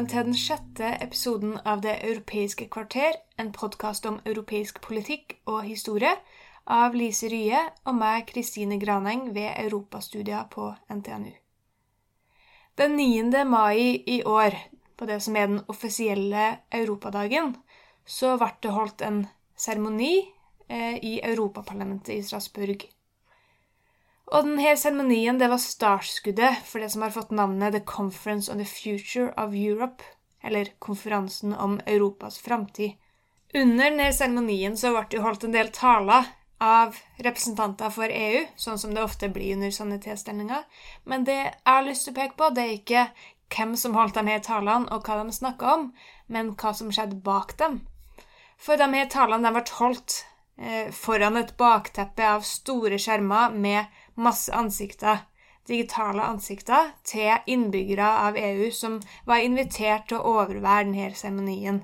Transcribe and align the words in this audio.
Velkommen 0.00 0.16
til 0.16 0.30
den 0.32 0.38
sjette 0.40 0.90
episoden 1.04 1.58
av 1.68 1.82
Det 1.84 1.92
europeiske 2.08 2.70
kvarter, 2.72 3.18
en 3.36 3.50
podkast 3.52 4.06
om 4.08 4.14
europeisk 4.24 4.78
politikk 4.80 5.34
og 5.44 5.66
historie, 5.66 6.14
av 6.64 6.96
Lise 6.96 7.28
Rye 7.28 7.66
og 7.84 7.98
meg, 7.98 8.24
Kristine 8.30 8.78
Graneng, 8.80 9.34
ved 9.34 9.50
Europastudier 9.60 10.46
på 10.48 10.70
NTNU. 10.88 11.34
Den 12.80 12.96
9. 12.96 13.44
mai 13.44 14.00
i 14.06 14.22
år, 14.24 14.56
på 14.96 15.04
det 15.04 15.20
som 15.20 15.36
er 15.36 15.52
den 15.52 15.60
offisielle 15.68 16.46
Europadagen, 16.72 17.58
så 18.06 18.38
ble 18.40 18.54
det 18.62 18.72
holdt 18.72 19.04
en 19.04 19.26
seremoni 19.52 20.14
eh, 20.70 20.96
i 20.96 21.20
Europaparlamentet 21.20 22.14
i 22.14 22.22
Strasbourg. 22.22 22.88
Og 24.30 24.46
denne 24.46 24.76
seremonien 24.78 25.38
det 25.40 25.48
var 25.50 25.58
startskuddet 25.58 26.62
for 26.66 26.82
det 26.82 26.92
som 26.92 27.02
har 27.02 27.14
fått 27.14 27.32
navnet 27.34 27.74
The 27.74 27.82
Conference 27.82 28.50
on 28.52 28.62
the 28.62 28.68
Future 28.68 29.32
of 29.34 29.56
Europe, 29.58 30.04
eller 30.42 30.70
Konferansen 30.78 31.54
om 31.54 31.80
Europas 31.86 32.38
framtid. 32.38 32.94
Under 33.54 33.90
denne 33.90 34.12
seremonien 34.14 34.76
så 34.78 34.92
ble 34.94 35.08
det 35.10 35.24
holdt 35.24 35.48
en 35.48 35.56
del 35.56 35.72
taler 35.74 36.30
av 36.62 36.94
representanter 37.18 37.90
for 37.90 38.12
EU, 38.12 38.44
sånn 38.56 38.78
som 38.78 38.94
det 38.94 39.02
ofte 39.02 39.32
blir 39.32 39.56
under 39.56 39.72
sånne 39.74 39.98
tilstelninger. 40.04 40.62
Men 41.08 41.26
det 41.26 41.38
jeg 41.40 41.66
har 41.66 41.86
lyst 41.86 42.06
til 42.06 42.14
å 42.14 42.20
peke 42.20 42.38
på, 42.38 42.50
det 42.54 42.62
er 42.66 42.74
ikke 42.76 43.06
hvem 43.50 43.74
som 43.80 43.96
holdt 43.98 44.14
de 44.14 44.26
her 44.28 44.42
talene, 44.46 44.86
og 44.94 45.08
hva 45.08 45.24
de 45.24 45.34
snakka 45.34 45.74
om, 45.74 45.88
men 46.30 46.52
hva 46.54 46.74
som 46.76 46.92
skjedde 46.94 47.18
bak 47.24 47.56
dem. 47.58 47.80
For 48.60 48.78
de 48.78 48.86
her 48.94 49.10
talene 49.10 49.48
de 49.48 49.56
ble 49.56 49.78
holdt 49.80 50.20
eh, 50.60 50.92
foran 50.94 51.40
et 51.40 51.56
bakteppe 51.58 52.28
av 52.36 52.46
store 52.46 53.00
skjermer 53.00 53.56
med 53.56 53.99
masse 54.20 54.52
ansikter, 54.52 55.24
digitale 55.68 56.24
ansikter, 56.26 56.92
til 57.04 57.32
innbyggere 57.46 58.10
av 58.26 58.38
EU 58.40 58.70
som 58.74 59.00
var 59.26 59.44
invitert 59.44 60.08
til 60.10 60.20
å 60.20 60.36
overvære 60.36 60.86
denne 60.88 61.10
seremonien. 61.16 61.82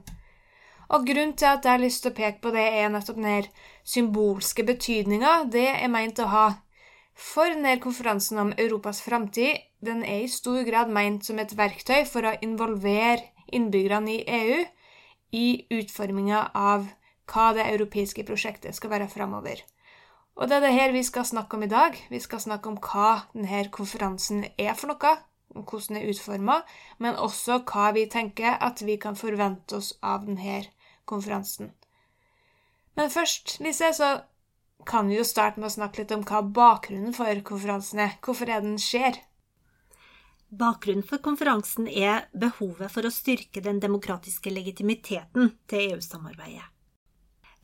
Og 0.95 1.07
grunnen 1.07 1.35
til 1.35 1.51
at 1.51 1.65
jeg 1.65 1.73
har 1.73 1.83
lyst 1.83 2.05
til 2.05 2.13
å 2.13 2.17
peke 2.17 2.43
på 2.45 2.53
det, 2.55 2.67
er 2.79 2.93
nettopp 2.93 3.19
den 3.19 3.49
symbolske 3.87 4.63
betydninga 4.67 5.33
det 5.51 5.69
er 5.73 5.91
meint 5.91 6.21
å 6.23 6.29
ha. 6.31 6.47
For 7.17 7.49
denne 7.49 7.79
konferansen 7.81 8.39
om 8.43 8.53
Europas 8.61 9.01
framtid 9.03 9.65
den 9.87 10.05
er 10.05 10.25
i 10.25 10.31
stor 10.31 10.63
grad 10.69 10.93
meint 10.93 11.25
som 11.25 11.41
et 11.41 11.55
verktøy 11.57 12.05
for 12.09 12.29
å 12.29 12.37
involvere 12.45 13.33
innbyggerne 13.57 14.13
i 14.13 14.25
EU 14.41 14.61
i 15.37 15.47
utforminga 15.79 16.51
av 16.55 16.87
hva 17.31 17.49
det 17.57 17.67
europeiske 17.73 18.25
prosjektet 18.27 18.77
skal 18.77 18.93
være 18.93 19.09
framover. 19.11 19.63
Og 20.37 20.49
det 20.49 20.59
er 20.59 20.67
det 20.67 20.75
her 20.77 20.93
vi 20.93 21.03
skal 21.07 21.25
snakke 21.25 21.57
om 21.57 21.65
i 21.65 21.71
dag. 21.73 21.97
Vi 22.13 22.21
skal 22.21 22.43
snakke 22.45 22.69
om 22.69 22.77
hva 22.77 23.27
denne 23.33 23.63
konferansen 23.73 24.45
er 24.61 24.75
for 24.77 24.93
noe, 24.93 25.13
om 25.57 25.65
hvordan 25.65 25.95
den 25.95 26.03
er 26.03 26.11
utforma, 26.13 26.59
men 27.01 27.17
også 27.17 27.63
hva 27.65 27.89
vi 27.97 28.05
tenker 28.13 28.59
at 28.61 28.83
vi 28.85 28.99
kan 29.01 29.17
forvente 29.17 29.79
oss 29.79 29.95
av 30.05 30.27
denne 30.29 30.61
konferansen. 31.09 31.73
Men 32.97 33.13
først, 33.13 33.59
Lise, 33.65 33.93
så 33.97 34.11
kan 34.87 35.09
vi 35.09 35.17
jo 35.17 35.25
starte 35.25 35.61
med 35.61 35.71
å 35.71 35.77
snakke 35.79 36.03
litt 36.03 36.13
om 36.13 36.25
hva 36.29 36.43
bakgrunnen 36.45 37.17
for 37.17 37.43
konferansen 37.45 38.05
er. 38.05 38.15
Hvorfor 38.21 38.53
er 38.53 38.63
den 38.65 38.77
skjer? 38.81 39.19
Bakgrunnen 40.53 41.05
for 41.05 41.19
konferansen 41.25 41.89
er 41.89 42.29
behovet 42.37 42.93
for 42.93 43.09
å 43.09 43.13
styrke 43.13 43.65
den 43.65 43.81
demokratiske 43.83 44.53
legitimiteten 44.53 45.57
til 45.67 45.97
EU-samarbeidet. 45.97 46.76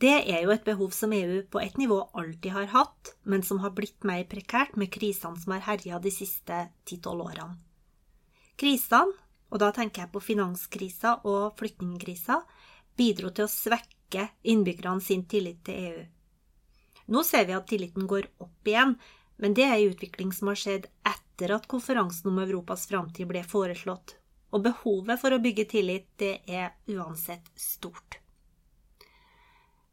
Det 0.02 0.16
er 0.34 0.40
jo 0.42 0.50
et 0.50 0.64
behov 0.66 0.90
som 0.96 1.12
EU 1.14 1.44
på 1.46 1.60
et 1.62 1.76
nivå 1.78 2.00
alltid 2.18 2.50
har 2.50 2.70
hatt, 2.72 3.12
men 3.22 3.44
som 3.46 3.60
har 3.62 3.70
blitt 3.76 4.02
mer 4.02 4.24
prekært 4.26 4.74
med 4.74 4.90
krisene 4.90 5.38
som 5.38 5.52
har 5.54 5.62
herja 5.62 6.00
de 6.02 6.10
siste 6.10 6.56
ti-tolv 6.88 7.28
årene. 7.28 7.54
Krisene, 8.58 9.14
og 9.52 9.60
da 9.62 9.68
tenker 9.76 10.02
jeg 10.02 10.10
på 10.10 10.22
finanskrisa 10.24 11.20
og 11.22 11.54
flyktningkrisa, 11.60 12.40
bidro 12.98 13.30
til 13.30 13.46
å 13.46 13.52
svekke 13.52 14.26
innbyggerne 14.42 15.04
sin 15.04 15.22
tillit 15.30 15.62
til 15.68 15.86
EU. 15.92 16.02
Nå 17.14 17.22
ser 17.26 17.46
vi 17.46 17.54
at 17.54 17.68
tilliten 17.70 18.08
går 18.10 18.26
opp 18.42 18.72
igjen, 18.72 18.96
men 19.38 19.54
det 19.54 19.68
er 19.68 19.76
en 19.76 19.92
utvikling 19.94 20.32
som 20.34 20.50
har 20.50 20.58
skjedd 20.58 20.88
etter 21.06 21.54
at 21.54 21.70
konferansen 21.70 22.32
om 22.32 22.42
Europas 22.42 22.88
framtid 22.90 23.30
ble 23.30 23.44
foreslått, 23.46 24.16
og 24.50 24.66
behovet 24.66 25.22
for 25.22 25.30
å 25.30 25.40
bygge 25.46 25.68
tillit, 25.76 26.10
det 26.18 26.40
er 26.50 26.74
uansett 26.90 27.54
stort. 27.54 28.21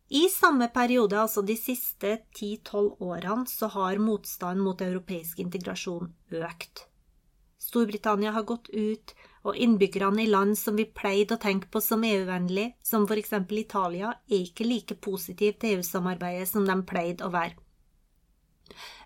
I 0.10 0.26
samme 0.30 0.68
periode, 0.74 1.14
altså 1.22 1.44
de 1.46 1.54
siste 1.54 2.16
10-12 2.34 2.96
årene, 3.06 3.46
så 3.46 3.68
har 3.70 4.00
motstanden 4.02 4.64
mot 4.66 4.80
europeisk 4.82 5.38
integrasjon 5.44 6.08
økt. 6.34 6.86
Storbritannia 7.62 8.32
har 8.34 8.48
gått 8.50 8.72
ut, 8.74 9.12
og 9.46 9.56
innbyggerne 9.56 10.24
i 10.24 10.30
land 10.32 10.58
som 10.58 10.80
vi 10.80 10.88
pleide 10.90 11.36
å 11.36 11.42
tenke 11.42 11.70
på 11.70 11.82
som 11.84 12.02
EU-vennlig, 12.08 12.72
som 12.82 13.06
for 13.06 13.22
eksempel 13.22 13.62
Italia, 13.62 14.16
er 14.26 14.48
ikke 14.48 14.66
like 14.66 14.98
positive 14.98 15.60
til 15.62 15.78
EU-samarbeidet 15.78 16.48
som 16.50 16.66
de 16.66 16.78
pleide 16.90 17.28
å 17.28 17.30
være. 17.36 17.54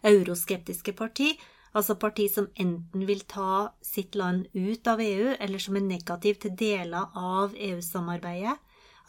Euroskeptiske 0.08 0.94
parti, 0.96 1.34
altså 1.76 1.98
parti 2.00 2.30
som 2.32 2.48
enten 2.56 3.04
vil 3.10 3.26
ta 3.28 3.74
sitt 3.84 4.16
land 4.16 4.48
ut 4.54 4.88
av 4.88 5.04
EU, 5.04 5.36
eller 5.36 5.60
som 5.60 5.76
er 5.76 5.84
negativ 5.90 6.40
til 6.40 6.56
deler 6.64 7.12
av 7.12 7.60
EU-samarbeidet, 7.60 8.56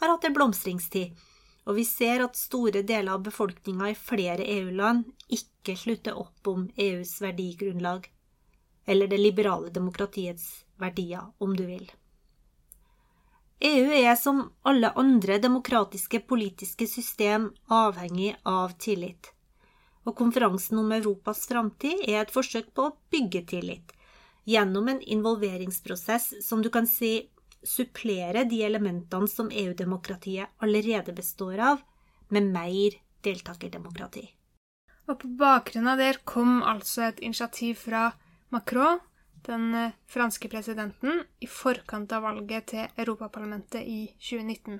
har 0.01 0.11
hatt 0.11 0.27
en 0.27 0.35
blomstringstid 0.35 1.15
og 1.65 1.75
vi 1.79 1.85
ser 1.85 2.21
at 2.25 2.37
store 2.37 2.83
deler 2.85 3.15
av 3.15 3.23
befolkninga 3.25 3.89
i 3.89 3.97
flere 3.97 4.45
EU-land 4.59 5.05
ikke 5.33 5.75
slutter 5.79 6.17
opp 6.21 6.47
om 6.47 6.67
EUs 6.77 7.17
verdigrunnlag, 7.23 8.05
eller 8.85 9.09
det 9.09 9.17
liberale 9.17 9.71
demokratiets 9.73 10.65
verdier, 10.77 11.25
om 11.41 11.55
du 11.57 11.65
vil. 11.65 11.87
EU 13.65 13.93
er 13.97 14.13
som 14.19 14.43
alle 14.67 14.91
andre 14.99 15.39
demokratiske 15.41 16.19
politiske 16.29 16.85
system 16.91 17.49
avhengig 17.71 18.35
av 18.43 18.75
tillit, 18.77 19.31
og 20.05 20.13
konferansen 20.19 20.83
om 20.83 20.91
Europas 20.93 21.47
framtid 21.49 22.03
er 22.05 22.21
et 22.21 22.33
forsøk 22.35 22.73
på 22.75 22.89
å 22.89 22.95
bygge 23.09 23.45
tillit, 23.55 23.95
gjennom 24.45 24.91
en 24.91 25.01
involveringsprosess 25.01 26.35
som 26.45 26.61
du 26.61 26.69
kan 26.69 26.85
si 26.85 27.31
supplere 27.65 28.45
de 28.49 28.61
elementene 28.65 29.29
som 29.31 29.51
EU-demokratiet 29.51 30.63
allerede 30.63 31.13
består 31.17 31.61
av, 31.73 31.83
med 32.29 32.49
mer 32.53 32.97
deltakerdemokrati. 33.25 34.25
Og 35.05 35.19
på 35.21 35.29
bakgrunn 35.37 35.89
av 35.91 36.01
det 36.01 36.23
kom 36.25 36.61
altså 36.65 37.09
et 37.09 37.19
initiativ 37.25 37.77
fra 37.83 38.07
Macron, 38.53 39.01
den 39.45 39.73
eh, 39.77 39.93
franske 40.09 40.49
presidenten, 40.49 41.21
i 41.39 41.47
forkant 41.49 42.13
av 42.15 42.25
valget 42.25 42.71
til 42.73 42.87
Europaparlamentet 42.97 43.85
i 43.85 43.99
2019. 44.17 44.79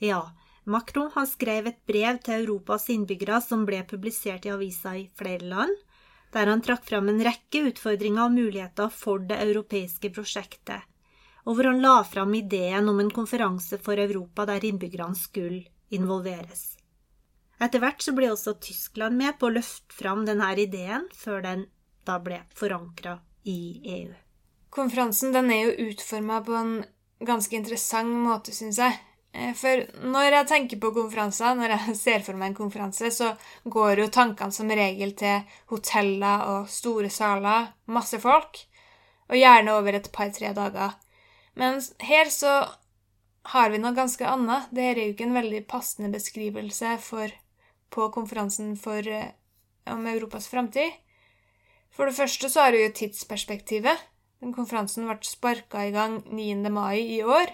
Ja, 0.00 0.22
Macron 0.64 1.10
har 1.14 1.28
skrevet 1.28 1.74
et 1.74 1.86
brev 1.88 2.20
til 2.24 2.44
Europas 2.44 2.88
innbyggere 2.92 3.40
som 3.44 3.66
ble 3.68 3.82
publisert 3.88 4.46
i 4.48 4.52
aviser 4.54 5.02
i 5.02 5.08
flere 5.16 5.48
land, 5.52 5.72
der 6.32 6.48
han 6.48 6.62
trakk 6.64 6.86
fram 6.86 7.10
en 7.10 7.20
rekke 7.24 7.64
utfordringer 7.72 8.28
og 8.28 8.36
muligheter 8.36 8.92
for 8.94 9.20
det 9.26 9.40
europeiske 9.42 10.12
prosjektet, 10.14 10.84
og 11.46 11.56
hvor 11.56 11.70
han 11.70 11.80
la 11.82 12.00
fram 12.04 12.34
ideen 12.36 12.88
om 12.90 13.00
en 13.00 13.12
konferanse 13.14 13.78
for 13.82 14.00
Europa 14.00 14.46
der 14.48 14.64
innbyggerne 14.66 15.18
skulle 15.18 15.64
involveres. 15.90 16.76
Etter 17.60 17.82
hvert 17.82 18.00
så 18.00 18.14
ble 18.16 18.30
også 18.32 18.56
Tyskland 18.62 19.18
med 19.20 19.36
på 19.38 19.50
å 19.50 19.54
løfte 19.58 19.92
fram 19.92 20.24
denne 20.28 20.48
ideen, 20.56 21.04
før 21.12 21.44
den 21.44 21.66
da 22.08 22.16
ble 22.24 22.40
forankra 22.56 23.18
i 23.44 23.60
EU. 23.98 24.14
Konferansen 24.72 25.34
den 25.34 25.50
er 25.52 25.66
jo 25.66 25.90
utforma 25.90 26.40
på 26.46 26.56
en 26.56 26.74
ganske 27.26 27.56
interessant 27.56 28.14
måte, 28.24 28.54
syns 28.56 28.78
jeg. 28.80 28.96
Eh, 29.32 29.52
for 29.54 29.84
når 30.10 30.36
jeg 30.38 30.48
tenker 30.50 30.80
på 30.82 30.92
konferanser, 30.94 31.54
når 31.58 31.74
jeg 31.76 31.96
ser 32.04 32.24
for 32.26 32.38
meg 32.38 32.52
en 32.52 32.58
konferanse, 32.62 33.12
så 33.14 33.34
går 33.64 34.04
jo 34.04 34.08
tankene 34.14 34.54
som 34.54 34.70
regel 34.70 35.14
til 35.18 35.44
hoteller 35.72 36.46
og 36.54 36.72
store 36.72 37.12
saler, 37.12 37.70
masse 37.92 38.18
folk, 38.22 38.64
og 39.30 39.38
gjerne 39.38 39.76
over 39.76 40.00
et 40.00 40.10
par-tre 40.14 40.54
dager. 40.56 40.96
Mens 41.58 41.92
her 41.98 42.30
så 42.30 42.52
har 43.42 43.70
vi 43.70 43.80
noe 43.80 43.96
ganske 43.96 44.26
annet. 44.26 44.68
Det 44.70 44.84
er 44.84 45.00
jo 45.00 45.12
ikke 45.14 45.26
en 45.28 45.38
veldig 45.38 45.62
passende 45.70 46.10
beskrivelse 46.12 46.96
for, 47.02 47.32
på 47.90 48.08
konferansen 48.14 48.76
for, 48.78 49.06
eh, 49.06 49.32
om 49.90 50.06
Europas 50.06 50.48
framtid. 50.48 50.92
For 51.90 52.06
det 52.06 52.16
første 52.16 52.50
så 52.50 52.66
har 52.66 52.76
vi 52.76 52.84
jo 52.84 52.94
tidsperspektivet. 52.94 54.06
Den 54.40 54.54
konferansen 54.56 55.08
ble 55.08 55.18
sparka 55.26 55.82
i 55.84 55.92
gang 55.92 56.22
9. 56.24 56.70
mai 56.72 57.02
i 57.18 57.20
år, 57.22 57.50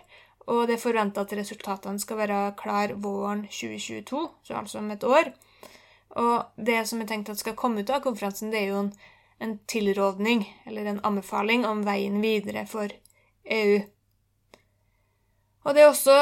og 0.47 0.69
det 0.69 0.77
er 0.77 0.83
forventa 0.83 1.25
at 1.25 1.33
resultatene 1.35 1.99
skal 1.99 2.21
være 2.21 2.41
klar 2.61 2.95
våren 3.03 3.47
2022, 3.51 4.21
så 4.47 4.55
altså 4.61 4.79
om 4.79 4.93
et 4.95 5.05
år. 5.05 5.33
Og 6.17 6.63
det 6.69 6.85
som 6.87 7.01
er 7.03 7.09
tenkt 7.11 7.33
at 7.33 7.41
skal 7.41 7.57
komme 7.59 7.83
ut 7.83 7.91
av 7.91 8.05
konferansen, 8.05 8.53
det 8.53 8.61
er 8.61 8.71
jo 8.71 8.85
en, 8.85 8.93
en 9.43 9.59
tilrådning, 9.67 10.47
eller 10.67 10.87
en 10.87 11.03
anbefaling, 11.03 11.67
om 11.67 11.83
veien 11.85 12.21
videre 12.23 12.63
for 12.71 12.93
EU. 13.51 13.79
Og 15.67 15.75
det 15.75 15.83
er 15.83 15.91
også 15.91 16.17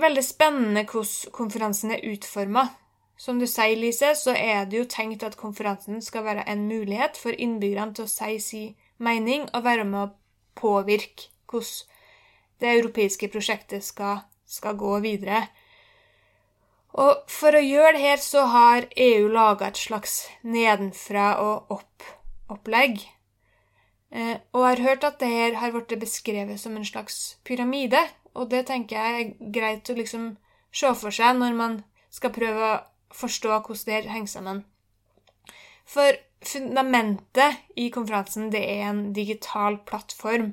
veldig 0.00 0.24
spennende 0.24 0.84
hvordan 0.84 1.34
konferansen 1.34 1.94
er 1.94 2.04
utforma. 2.12 2.68
Som 3.20 3.38
du 3.38 3.44
sier, 3.46 3.76
Lise, 3.76 4.14
så 4.16 4.32
er 4.32 4.64
det 4.64 4.78
jo 4.78 4.88
tenkt 4.88 5.22
at 5.26 5.36
konferansen 5.36 6.00
skal 6.02 6.24
være 6.24 6.46
en 6.48 6.64
mulighet 6.68 7.18
for 7.20 7.36
innbyggerne 7.36 7.94
til 7.94 8.06
å 8.06 8.12
si 8.12 8.38
sin 8.40 8.76
mening 8.96 9.44
og 9.52 9.66
være 9.66 9.84
med 9.84 10.00
å 10.00 10.12
påvirke 10.56 11.28
hvordan 11.50 11.88
det 12.60 12.72
europeiske 12.78 13.28
prosjektet 13.32 13.84
skal, 13.84 14.24
skal 14.44 14.76
gå 14.76 14.98
videre. 15.04 15.46
Og 17.00 17.22
for 17.30 17.54
å 17.54 17.62
gjøre 17.62 17.94
det 17.96 18.02
her, 18.02 18.20
så 18.20 18.44
har 18.50 18.88
EU 18.96 19.28
laga 19.32 19.70
et 19.70 19.78
slags 19.80 20.24
nedenfra 20.42 21.32
og 21.44 21.70
opp-opplegg. 21.76 23.04
Eh, 24.10 24.36
og 24.52 24.64
jeg 24.64 24.76
har 24.76 24.86
hørt 24.88 25.04
at 25.06 25.20
det 25.22 25.28
her 25.30 25.58
har 25.62 25.74
blitt 25.74 26.00
beskrevet 26.00 26.60
som 26.60 26.76
en 26.76 26.86
slags 26.86 27.38
pyramide, 27.46 28.00
og 28.34 28.50
det 28.50 28.66
tenker 28.66 28.98
jeg 28.98 29.20
er 29.20 29.52
greit 29.54 29.90
å 29.90 29.98
liksom 29.98 30.32
se 30.74 30.90
for 30.98 31.14
seg 31.14 31.38
når 31.38 31.54
man 31.58 31.76
skal 32.10 32.34
prøve 32.34 32.72
å 32.72 32.80
forstå 33.14 33.52
hvordan 33.52 33.86
det 33.86 33.94
her 33.94 34.10
henger 34.10 34.32
sammen. 34.32 34.64
For 35.86 36.18
fundamentet 36.46 37.62
i 37.76 37.90
konferansen 37.90 38.50
det 38.54 38.62
er 38.62 38.88
en 38.88 39.12
digital 39.12 39.80
plattform 39.86 40.52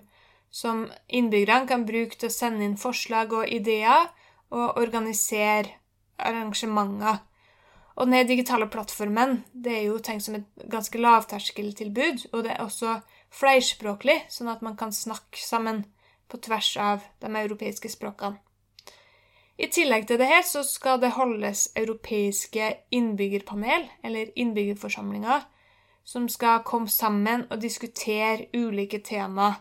som 0.49 0.87
innbyggerne 1.07 1.69
kan 1.69 1.85
bruke 1.85 2.17
til 2.17 2.31
å 2.31 2.33
sende 2.33 2.65
inn 2.65 2.77
forslag 2.81 3.33
og 3.33 3.49
ideer 3.51 4.09
og 4.49 4.79
organisere 4.79 5.75
arrangementer. 6.17 7.21
Og 7.97 8.05
denne 8.05 8.27
digitale 8.29 8.67
plattformen 8.69 9.41
det 9.53 9.73
er 9.79 9.85
jo 9.89 9.99
tenkt 10.01 10.25
som 10.27 10.37
et 10.37 10.65
ganske 10.69 11.01
lavterskeltilbud, 11.01 12.29
og 12.33 12.45
det 12.45 12.53
er 12.53 12.63
også 12.63 12.99
flerspråklig, 13.33 14.23
sånn 14.31 14.51
at 14.51 14.63
man 14.65 14.77
kan 14.79 14.93
snakke 14.95 15.39
sammen 15.41 15.85
på 16.27 16.39
tvers 16.43 16.75
av 16.77 17.05
de 17.23 17.35
europeiske 17.35 17.91
språkene. 17.91 18.39
I 19.57 19.71
tillegg 19.73 20.05
til 20.05 20.19
det 20.21 20.27
her 20.29 20.43
så 20.45 20.61
skal 20.61 20.99
det 21.01 21.15
holdes 21.15 21.71
europeiske 21.75 22.67
innbyggerpanel, 22.93 23.87
eller 24.05 24.29
innbyggerforsamlinger, 24.37 25.47
som 26.05 26.27
skal 26.29 26.61
komme 26.63 26.91
sammen 26.93 27.47
og 27.49 27.61
diskutere 27.61 28.51
ulike 28.53 28.99
tema. 29.03 29.55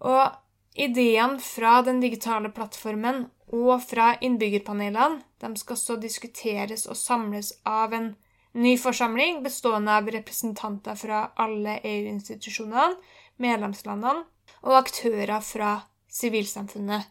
Og 0.00 0.32
ideene 0.74 1.38
fra 1.44 1.82
den 1.84 2.00
digitale 2.00 2.48
plattformen 2.56 3.26
og 3.52 3.82
fra 3.84 4.14
innbyggerpanelene 4.24 5.20
de 5.42 5.60
skal 5.60 5.76
så 5.76 5.98
diskuteres 6.00 6.86
og 6.86 6.96
samles 6.96 7.52
av 7.68 7.92
en 7.94 8.14
ny 8.52 8.74
forsamling 8.78 9.42
bestående 9.44 9.94
av 9.96 10.10
representanter 10.10 10.98
fra 10.98 11.22
alle 11.36 11.78
EU-institusjonene, 11.86 12.96
medlemslandene 13.40 14.26
og 14.66 14.76
aktører 14.80 15.38
fra 15.44 15.76
sivilsamfunnet. 16.10 17.06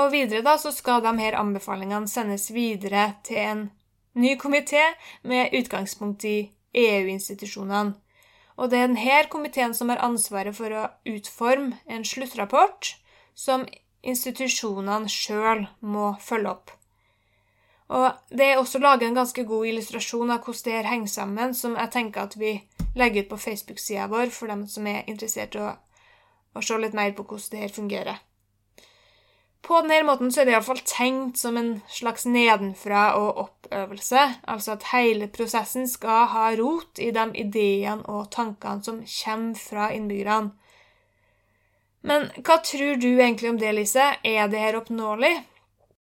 Og 0.00 0.12
videre 0.14 0.40
da 0.44 0.56
så 0.58 0.72
skal 0.72 1.02
de 1.04 1.12
her 1.20 1.36
anbefalingene 1.36 2.08
sendes 2.08 2.48
videre 2.54 3.12
til 3.26 3.42
en 3.42 3.66
ny 4.16 4.36
komité 4.40 4.82
med 5.22 5.52
utgangspunkt 5.52 6.24
i 6.24 6.52
EU-institusjonene. 6.72 7.94
Og 8.56 8.70
det 8.70 8.78
er 8.78 8.88
denne 8.88 9.22
komiteen 9.32 9.74
som 9.74 9.88
har 9.88 10.02
ansvaret 10.04 10.56
for 10.56 10.72
å 10.72 10.88
utforme 11.08 11.78
en 11.88 12.04
sluttrapport 12.04 12.94
som 13.34 13.64
institusjonene 14.02 15.08
sjøl 15.08 15.66
må 15.80 16.12
følge 16.20 16.52
opp. 16.52 16.72
Og 17.92 18.12
Det 18.30 18.46
er 18.46 18.58
også 18.58 18.80
laget 18.80 19.08
en 19.08 19.14
ganske 19.20 19.44
god 19.44 19.66
illustrasjon 19.68 20.30
av 20.32 20.40
hvordan 20.40 20.64
det 20.64 20.76
her 20.78 20.90
henger 20.90 21.12
sammen, 21.12 21.54
som 21.54 21.76
jeg 21.76 21.92
tenker 21.92 22.22
at 22.22 22.36
vi 22.40 22.54
legger 22.96 23.24
ut 23.24 23.32
på 23.32 23.40
Facebook-sida 23.46 24.08
vår 24.08 24.32
for 24.32 24.48
dem 24.48 24.66
som 24.68 24.86
er 24.86 25.04
interessert 25.08 25.56
i 25.56 25.60
å 25.60 25.74
å, 26.52 26.60
se 26.60 26.78
litt 26.78 26.96
mer 26.96 27.14
på 27.16 27.24
hvordan 27.24 27.50
det 27.52 27.64
her 27.64 27.74
fungerer. 27.74 28.20
På 29.62 29.78
denne 29.84 30.02
måten 30.08 30.32
så 30.34 30.42
er 30.42 30.48
det 30.48 30.56
iallfall 30.56 30.80
tenkt 30.88 31.38
som 31.38 31.56
en 31.56 31.76
slags 31.86 32.24
nedenfra 32.26 33.12
og 33.14 33.44
opp-øvelse, 33.44 34.24
altså 34.50 34.74
at 34.74 34.88
hele 34.90 35.28
prosessen 35.30 35.86
skal 35.88 36.26
ha 36.32 36.48
rot 36.58 36.98
i 36.98 37.12
de 37.14 37.28
ideene 37.44 38.02
og 38.10 38.32
tankene 38.34 38.82
som 38.82 38.98
kommer 39.06 39.60
fra 39.60 39.92
innbyggerne. 39.94 40.50
Men 42.02 42.26
hva 42.42 42.58
tror 42.66 42.98
du 42.98 43.12
egentlig 43.12 43.52
om 43.52 43.60
det, 43.60 43.70
Lise? 43.76 44.08
Er 44.26 44.50
det 44.50 44.58
her 44.58 44.80
oppnåelig? 44.80 45.36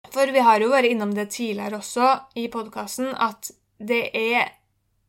For 0.08 0.32
vi 0.32 0.42
har 0.42 0.62
jo 0.62 0.70
vært 0.72 0.90
innom 0.90 1.12
det 1.14 1.28
tidligere 1.34 1.78
også 1.78 2.14
i 2.40 2.48
podkasten, 2.50 3.12
at 3.14 3.52
det 3.78 4.08
er 4.16 4.48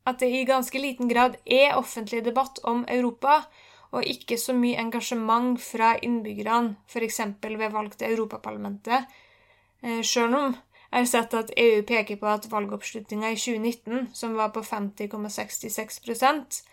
at 0.06 0.20
det 0.20 0.32
i 0.34 0.46
ganske 0.46 0.80
liten 0.82 1.10
grad 1.10 1.38
er 1.46 1.78
offentlig 1.78 2.24
debatt 2.26 2.60
om 2.64 2.86
Europa, 2.90 3.44
og 3.92 4.08
ikke 4.08 4.38
så 4.40 4.54
mye 4.56 4.80
engasjement 4.80 5.60
fra 5.62 5.94
innbyggerne, 6.02 6.76
f.eks. 6.90 7.20
ved 7.44 7.72
valg 7.72 7.98
til 7.98 8.16
Europaparlamentet. 8.16 9.06
Eh, 9.84 10.02
Sjøl 10.02 10.34
om 10.34 10.56
jeg 10.92 11.00
har 11.00 11.08
sett 11.08 11.34
at 11.34 11.52
EU 11.58 11.84
peker 11.88 12.18
på 12.20 12.28
at 12.28 12.50
valgoppslutninga 12.52 13.30
i 13.32 13.38
2019, 13.40 14.10
som 14.14 14.34
var 14.36 14.50
på 14.52 14.60
50,66 14.60 16.64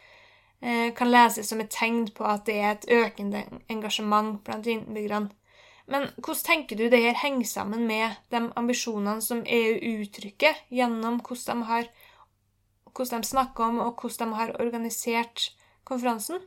eh, 0.63 0.95
kan 0.95 1.11
leses 1.11 1.49
som 1.49 1.61
et 1.61 1.71
tegn 1.71 2.09
på 2.15 2.25
at 2.27 2.47
det 2.47 2.57
er 2.59 2.73
et 2.73 2.89
økende 2.91 3.45
engasjement 3.71 4.41
blant 4.45 4.67
innbyggerne. 4.67 5.31
Men 5.89 6.11
hvordan 6.21 6.45
tenker 6.45 6.77
du 6.77 6.89
det 6.93 7.01
her 7.01 7.17
henger 7.17 7.49
sammen 7.49 7.87
med 7.89 8.19
de 8.33 8.43
ambisjonene 8.61 9.25
som 9.25 9.41
EU 9.45 10.03
uttrykker 10.03 10.61
gjennom 10.69 11.23
hvordan 11.25 11.63
de, 11.63 11.69
har, 11.71 11.89
hvordan 12.93 13.25
de 13.25 13.31
snakker 13.31 13.71
om 13.71 13.81
og 13.87 14.03
hvordan 14.03 14.35
de 14.35 14.41
har 14.43 14.55
organisert 14.61 15.49
konferansen? 15.89 16.43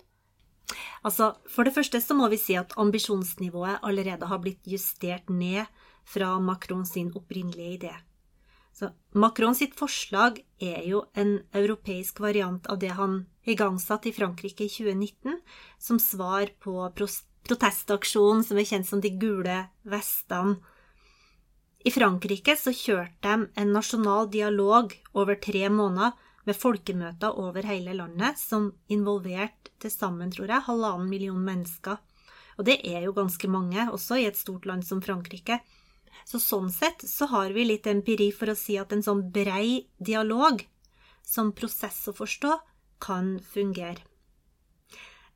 Altså, 1.04 1.34
For 1.50 1.66
det 1.66 1.74
første 1.74 2.00
så 2.02 2.16
må 2.16 2.30
vi 2.32 2.40
si 2.40 2.56
at 2.56 2.78
ambisjonsnivået 2.80 3.82
allerede 3.82 4.30
har 4.30 4.40
blitt 4.44 4.68
justert 4.70 5.30
ned 5.30 5.66
fra 6.06 6.38
Macron 6.40 6.86
sin 6.86 7.12
opprinnelige 7.18 7.78
idé. 7.80 7.94
Så 8.74 8.92
Macron 9.14 9.56
sitt 9.58 9.76
forslag 9.76 10.40
er 10.62 10.86
jo 10.88 11.04
en 11.18 11.40
europeisk 11.54 12.22
variant 12.24 12.68
av 12.72 12.80
det 12.80 12.94
han 12.96 13.26
igangsatte 13.44 14.10
i 14.10 14.16
Frankrike 14.16 14.66
i 14.66 14.72
2019, 14.72 15.42
som 15.78 16.00
svar 16.00 16.54
på 16.64 16.78
protestaksjonen 17.48 18.44
som 18.46 18.60
er 18.60 18.68
kjent 18.70 18.88
som 18.88 19.02
De 19.04 19.12
gule 19.22 19.58
vestene. 19.84 20.60
I 21.82 21.90
Frankrike 21.90 22.54
så 22.60 22.74
kjørte 22.76 23.26
de 23.26 23.48
en 23.58 23.72
nasjonal 23.74 24.28
dialog 24.30 24.94
over 25.18 25.40
tre 25.42 25.66
måneder 25.74 26.14
med 26.46 26.58
folkemøter 26.58 27.38
over 27.42 27.66
hele 27.66 27.96
landet 27.98 28.38
som 28.38 28.72
involverte 28.90 29.74
til 29.82 29.94
sammen, 29.94 30.30
tror 30.34 30.50
jeg, 30.50 30.66
halvannen 30.68 31.10
million 31.10 31.42
mennesker. 31.42 31.98
Og 32.60 32.68
det 32.68 32.78
er 32.86 33.08
jo 33.08 33.16
ganske 33.18 33.50
mange, 33.50 33.88
også 33.90 34.20
i 34.22 34.28
et 34.30 34.38
stort 34.38 34.68
land 34.70 34.86
som 34.86 35.02
Frankrike. 35.02 35.58
Så 36.28 36.38
sånn 36.42 36.70
sett 36.70 37.02
så 37.08 37.26
har 37.32 37.54
vi 37.56 37.66
litt 37.66 37.90
empiri 37.90 38.30
for 38.36 38.52
å 38.52 38.58
si 38.58 38.78
at 38.78 38.94
en 38.94 39.02
sånn 39.06 39.26
brei 39.34 39.88
dialog, 39.98 40.62
som 41.26 41.54
prosess 41.58 42.04
å 42.12 42.14
forstå, 42.14 42.58
kan 43.02 43.40
fungere. 43.42 44.11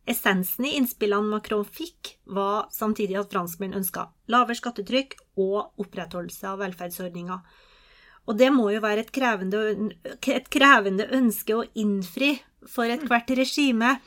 Essensen 0.06 0.68
i 0.70 0.76
innspillene 0.78 1.32
Macron 1.32 1.66
fikk, 1.66 2.16
var 2.26 2.68
samtidig 2.74 3.18
at 3.18 3.32
franskmenn 3.34 3.78
ønska 3.78 4.08
lavere 4.30 4.58
skattetrykk 4.58 5.16
og 5.42 5.82
opprettholdelse 5.82 6.50
av 6.52 6.62
velferdsordninger. 6.62 7.40
Og 8.26 8.38
det 8.38 8.52
må 8.54 8.70
jo 8.74 8.82
være 8.82 9.06
et 9.06 9.12
krevende, 9.14 9.62
et 10.14 10.48
krevende 10.54 11.08
ønske 11.14 11.58
å 11.58 11.66
innfri 11.78 12.36
for 12.70 12.90
ethvert 12.90 13.34
regime. 13.38 13.98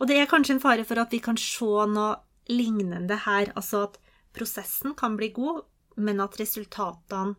Og 0.00 0.08
det 0.08 0.18
er 0.20 0.28
kanskje 0.28 0.58
en 0.58 0.64
fare 0.64 0.84
for 0.88 1.00
at 1.00 1.12
vi 1.12 1.22
kan 1.24 1.38
se 1.40 1.86
noe 1.92 2.18
lignende 2.52 3.16
her. 3.24 3.52
Altså 3.56 3.86
at 3.88 3.96
prosessen 4.36 4.96
kan 4.98 5.16
bli 5.16 5.30
god, 5.36 5.62
men 5.96 6.20
at 6.20 6.36
resultatene 6.40 7.36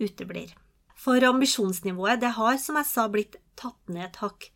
uteblir. 0.00 0.54
For 0.98 1.22
ambisjonsnivået 1.22 2.22
det 2.22 2.32
har, 2.38 2.56
som 2.58 2.78
jeg 2.80 2.88
sa, 2.88 3.06
blitt 3.10 3.36
tatt 3.58 3.92
ned 3.92 4.08
et 4.08 4.20
hakk. 4.22 4.48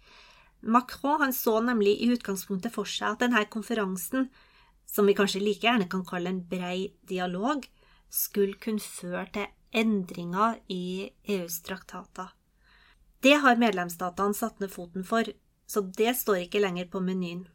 Macron 0.62 1.20
han 1.20 1.32
så 1.34 1.60
nemlig 1.60 1.96
i 1.98 2.10
utgangspunktet 2.14 2.74
for 2.74 2.88
seg 2.88 3.16
at 3.16 3.24
denne 3.24 3.42
konferansen, 3.50 4.28
som 4.86 5.08
vi 5.08 5.16
kanskje 5.18 5.42
like 5.42 5.66
gjerne 5.66 5.88
kan 5.90 6.04
kalle 6.06 6.30
en 6.30 6.42
brei 6.46 6.92
dialog, 7.08 7.66
skulle 8.12 8.60
kunne 8.60 8.82
føre 8.82 9.26
til 9.34 9.50
endringer 9.72 10.60
i 10.70 11.10
EUs 11.24 11.62
traktater. 11.66 12.30
Det 13.22 13.38
har 13.42 13.58
medlemsstatene 13.58 14.36
satt 14.36 14.60
ned 14.60 14.70
foten 14.70 15.06
for, 15.06 15.26
så 15.66 15.82
det 15.98 16.14
står 16.18 16.44
ikke 16.44 16.62
lenger 16.62 16.90
på 16.92 17.00
menyen. 17.02 17.46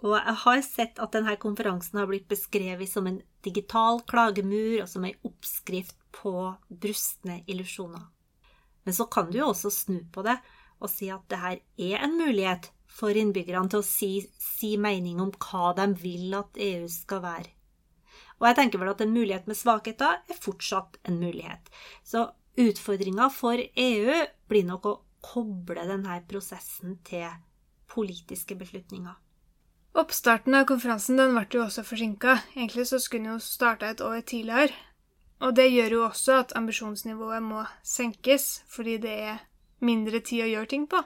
Og 0.00 0.16
jeg 0.16 0.36
har 0.44 0.62
sett 0.64 1.00
at 1.02 1.12
denne 1.12 1.36
konferansen 1.40 2.00
har 2.00 2.08
blitt 2.08 2.28
beskrevet 2.30 2.88
som 2.88 3.06
en 3.06 3.20
digital 3.44 4.00
klagemur 4.08 4.80
og 4.80 4.88
som 4.88 5.04
ei 5.04 5.12
oppskrift 5.28 5.96
på 6.16 6.32
brustne 6.68 7.42
illusjoner. 7.46 8.06
Men 8.84 8.96
så 8.96 9.06
kan 9.12 9.28
du 9.28 9.38
jo 9.42 9.50
også 9.52 9.70
snu 9.72 10.00
på 10.12 10.24
det 10.24 10.38
og 10.80 10.90
si 10.92 11.10
at 11.12 11.24
det 11.30 11.40
her 11.40 11.56
er 11.60 12.04
en 12.04 12.16
mulighet 12.18 12.70
for 12.90 13.16
innbyggerne 13.16 13.70
til 13.70 13.82
å 13.82 13.86
si, 13.86 14.10
si 14.40 14.74
mening 14.80 15.20
om 15.22 15.30
hva 15.36 15.72
de 15.78 15.86
vil 16.00 16.34
at 16.38 16.58
EU 16.60 16.88
skal 16.90 17.22
være. 17.24 17.52
Og 18.40 18.48
jeg 18.48 18.56
tenker 18.56 18.80
vel 18.80 18.92
at 18.94 19.02
en 19.04 19.12
mulighet 19.12 19.48
med 19.50 19.58
svakheter 19.58 20.20
er 20.24 20.40
fortsatt 20.40 20.96
en 21.04 21.20
mulighet. 21.20 21.68
Så 22.04 22.30
utfordringa 22.60 23.28
for 23.32 23.60
EU 23.60 24.20
blir 24.48 24.66
nok 24.68 24.88
å 24.88 24.98
koble 25.20 25.84
denne 25.84 26.22
prosessen 26.28 26.96
til 27.04 27.28
politiske 27.90 28.56
beslutninger. 28.56 29.18
Oppstarten 30.00 30.54
av 30.54 30.68
konferansen 30.70 31.18
den 31.18 31.34
ble 31.34 31.44
jo 31.52 31.64
også 31.66 31.84
forsinka. 31.84 32.38
Egentlig 32.54 32.86
så 32.88 33.00
skulle 33.02 33.26
den 33.26 33.34
jo 33.34 33.44
starta 33.44 33.90
et 33.90 34.00
år 34.04 34.20
tidligere. 34.22 34.72
Og 35.40 35.56
det 35.56 35.70
gjør 35.72 35.96
jo 35.96 36.02
også 36.06 36.36
at 36.44 36.56
ambisjonsnivået 36.56 37.42
må 37.42 37.64
senkes, 37.82 38.62
fordi 38.68 38.98
det 39.02 39.14
er 39.32 39.38
mindre 39.80 40.20
tid 40.20 40.44
å 40.44 40.50
gjøre 40.50 40.70
ting 40.72 40.86
på. 40.90 41.02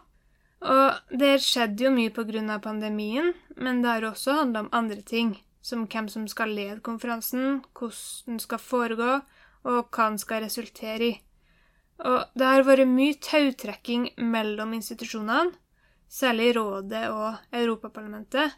Og 0.65 1.19
det 1.21 1.35
skjedde 1.45 1.85
jo 1.87 1.93
mye 1.93 2.13
pga. 2.15 2.59
pandemien, 2.59 3.35
men 3.57 3.83
det 3.83 3.91
har 3.91 4.03
også 4.03 4.33
handla 4.33 4.61
om 4.61 4.73
andre 4.73 5.03
ting, 5.03 5.43
som 5.63 5.87
hvem 5.87 6.09
som 6.09 6.27
skal 6.29 6.49
lede 6.49 6.81
konferansen, 6.81 7.63
hvordan 7.75 8.27
den 8.27 8.39
skal 8.39 8.59
foregå, 8.59 9.21
og 9.65 9.89
hva 9.91 10.09
den 10.11 10.19
skal 10.19 10.43
resultere 10.43 11.05
i. 11.05 11.21
Og 12.05 12.25
det 12.35 12.47
har 12.47 12.65
vært 12.67 12.89
mye 12.89 13.15
tautrekking 13.15 14.11
mellom 14.19 14.73
institusjonene, 14.75 15.55
særlig 16.09 16.57
Rådet 16.57 17.09
og 17.11 17.37
Europaparlamentet. 17.53 18.53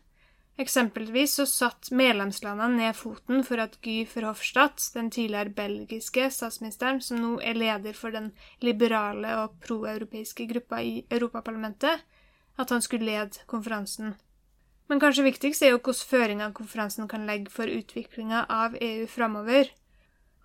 Eksempelvis 0.57 1.35
så 1.37 1.45
satt 1.45 1.91
medlemslandene 1.93 2.81
ned 2.81 2.97
foten 2.97 3.43
for 3.45 3.61
at 3.61 3.77
Guy 3.85 4.07
Verhofstadt, 4.09 4.81
den 4.95 5.11
tidligere 5.13 5.53
belgiske 5.53 6.31
statsministeren, 6.33 7.03
som 7.05 7.21
nå 7.21 7.35
er 7.45 7.59
leder 7.61 7.97
for 7.97 8.15
den 8.15 8.31
liberale 8.65 9.35
og 9.43 9.59
proeuropeiske 9.67 10.47
gruppa 10.49 10.81
i 10.81 11.03
Europaparlamentet, 11.13 12.01
at 12.57 12.73
han 12.73 12.81
skulle 12.81 13.05
lede 13.05 13.45
konferansen. 13.47 14.15
Men 14.89 15.03
kanskje 15.03 15.27
viktigst 15.27 15.67
er 15.67 15.75
jo 15.75 15.81
hvilke 15.83 16.09
føringer 16.09 16.57
konferansen 16.57 17.09
kan 17.11 17.27
legge 17.29 17.53
for 17.53 17.69
utviklinga 17.69 18.47
av 18.49 18.79
EU 18.81 19.05
framover. 19.11 19.69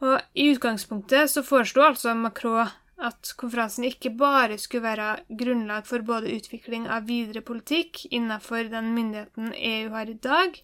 Og 0.02 0.18
i 0.36 0.50
utgangspunktet 0.52 1.30
så 1.32 1.46
foreslo 1.46 1.86
altså 1.86 2.18
Macron 2.18 2.68
at 3.02 3.34
konferansen 3.38 3.86
ikke 3.88 4.14
bare 4.18 4.60
skulle 4.62 4.86
være 4.86 5.38
grunnlag 5.38 5.88
for 5.90 6.06
både 6.06 6.34
utvikling 6.36 6.86
av 6.92 7.08
videre 7.10 7.42
politikk 7.46 8.04
innenfor 8.12 8.70
den 8.70 8.92
myndigheten 8.96 9.54
EU 9.58 9.90
har 9.96 10.10
i 10.12 10.18
dag, 10.22 10.60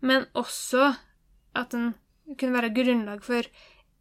men 0.00 0.26
også 0.36 0.92
at 1.56 1.72
den 1.72 1.94
kunne 2.38 2.56
være 2.58 2.74
grunnlag 2.76 3.24
for 3.24 3.48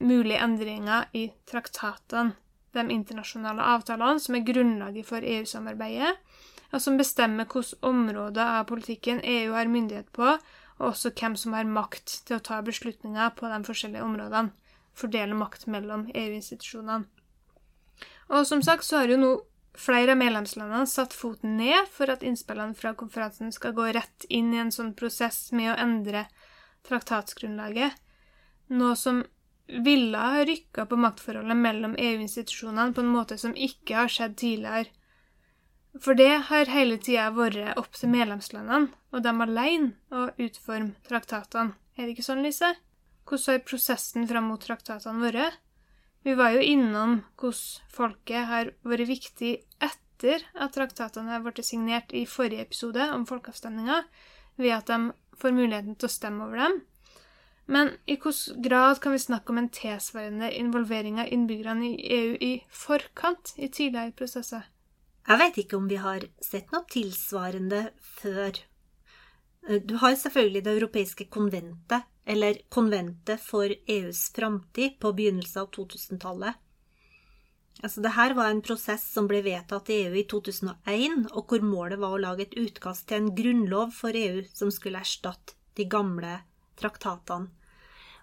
mulige 0.01 0.41
endringer 0.43 1.07
i 1.13 1.29
traktatene, 1.47 2.35
de 2.71 2.85
internasjonale 2.87 3.63
avtalene 3.73 4.21
som 4.23 4.35
er 4.37 4.45
grunnlaget 4.47 5.07
for 5.07 5.23
EU-samarbeidet, 5.27 6.13
og 6.71 6.79
som 6.79 6.95
bestemmer 6.99 7.47
hvilke 7.51 7.79
områder 7.83 8.59
av 8.61 8.67
politikken 8.69 9.19
EU 9.23 9.51
har 9.55 9.67
myndighet 9.71 10.07
på, 10.15 10.37
og 10.79 10.85
også 10.93 11.11
hvem 11.19 11.35
som 11.37 11.53
har 11.53 11.67
makt 11.67 12.21
til 12.27 12.39
å 12.39 12.43
ta 12.43 12.61
beslutninger 12.65 13.33
på 13.35 13.51
de 13.51 13.59
forskjellige 13.67 14.05
områdene, 14.07 14.53
fordele 14.95 15.35
makt 15.37 15.67
mellom 15.71 16.07
EU-institusjonene. 16.15 17.20
Og 18.31 18.47
som 18.47 18.61
sagt 18.63 18.87
så 18.87 19.01
har 19.01 19.11
jo 19.11 19.19
nå 19.19 19.31
flere 19.77 20.13
av 20.13 20.19
medlemslandene 20.19 20.87
satt 20.89 21.13
foten 21.15 21.57
ned 21.59 21.89
for 21.91 22.11
at 22.11 22.23
innspillene 22.27 22.75
fra 22.77 22.93
konferansen 22.97 23.51
skal 23.55 23.75
gå 23.77 23.89
rett 23.95 24.27
inn 24.29 24.53
i 24.53 24.61
en 24.61 24.71
sånn 24.73 24.93
prosess 24.97 25.49
med 25.55 25.73
å 25.73 25.79
endre 25.79 26.25
traktatsgrunnlaget, 26.87 27.93
noe 28.71 28.95
som 28.97 29.21
ville 29.71 30.17
ha 30.17 30.43
rykka 30.45 30.85
på 30.89 30.97
maktforholdet 30.99 31.57
mellom 31.57 31.93
EU-institusjonene 31.99 32.95
på 32.95 33.03
en 33.03 33.13
måte 33.13 33.37
som 33.39 33.53
ikke 33.55 33.95
har 34.01 34.11
skjedd 34.11 34.35
tidligere. 34.41 34.91
For 35.99 36.15
det 36.15 36.31
har 36.47 36.71
hele 36.71 36.97
tida 37.03 37.29
vært 37.35 37.77
opp 37.79 37.95
til 37.99 38.11
medlemslandene 38.11 38.91
og 39.11 39.23
dem 39.23 39.43
alene 39.43 39.91
å 40.11 40.29
utforme 40.39 40.95
traktatene. 41.07 41.75
Er 41.97 42.07
det 42.07 42.15
ikke 42.15 42.27
sånn, 42.27 42.43
Lise? 42.43 42.73
Hvordan 43.27 43.57
har 43.57 43.65
prosessen 43.67 44.27
fram 44.27 44.47
mot 44.51 44.63
traktatene 44.63 45.23
vært? 45.23 45.59
Vi 46.21 46.35
var 46.37 46.53
jo 46.53 46.61
innom 46.61 47.21
hvordan 47.41 47.89
folket 47.89 48.45
har 48.49 48.71
vært 48.85 49.09
viktig 49.09 49.55
etter 49.81 50.43
at 50.53 50.75
traktatene 50.75 51.33
har 51.33 51.41
blitt 51.41 51.65
signert 51.65 52.13
i 52.13 52.27
forrige 52.29 52.67
episode 52.67 53.07
om 53.15 53.25
folkeavstemninga, 53.25 54.03
ved 54.61 54.75
at 54.75 54.91
de 54.91 54.99
får 55.41 55.55
muligheten 55.57 55.97
til 55.97 56.09
å 56.09 56.13
stemme 56.13 56.45
over 56.45 56.61
dem. 56.61 56.81
Men 57.71 57.93
i 58.05 58.17
hvilken 58.19 58.61
grad 58.61 58.99
kan 59.01 59.15
vi 59.15 59.23
snakke 59.23 59.53
om 59.53 59.61
en 59.61 59.71
tilsvarende 59.73 60.51
involvering 60.59 61.21
av 61.23 61.31
innbyggerne 61.31 61.89
i 61.89 62.13
EU 62.17 62.33
i 62.37 62.53
forkant 62.69 63.55
i 63.57 63.69
tidligere 63.69 64.13
prosesser? 64.17 64.67
Jeg 65.27 65.39
vet 65.41 65.57
ikke 65.61 65.77
om 65.77 65.87
vi 65.89 65.99
har 66.01 66.25
sett 66.41 66.73
noe 66.73 66.85
tilsvarende 66.89 67.87
før. 68.01 68.57
Du 69.61 69.95
har 70.01 70.15
selvfølgelig 70.15 70.63
Det 70.63 70.73
europeiske 70.73 71.25
konventet, 71.29 72.07
eller 72.25 72.57
Konventet 72.69 73.39
for 73.39 73.69
EUs 73.69 74.31
framtid 74.33 74.97
på 74.99 75.11
begynnelsen 75.13 75.61
av 75.61 75.69
2000-tallet. 75.75 76.57
Altså, 77.81 78.01
Dette 78.01 78.33
var 78.37 78.49
en 78.49 78.61
prosess 78.65 79.05
som 79.13 79.29
ble 79.29 79.41
vedtatt 79.45 79.89
i 79.89 79.99
EU 80.07 80.17
i 80.17 80.25
2001, 80.29 81.29
og 81.31 81.45
hvor 81.47 81.61
målet 81.65 82.01
var 82.01 82.15
å 82.15 82.21
lage 82.21 82.47
et 82.47 82.57
utkast 82.57 83.07
til 83.07 83.21
en 83.21 83.31
grunnlov 83.37 83.93
for 83.93 84.17
EU 84.17 84.43
som 84.53 84.73
skulle 84.73 85.01
erstatte 85.01 85.57
de 85.77 85.85
gamle 85.85 86.39
traktatene. 86.81 87.49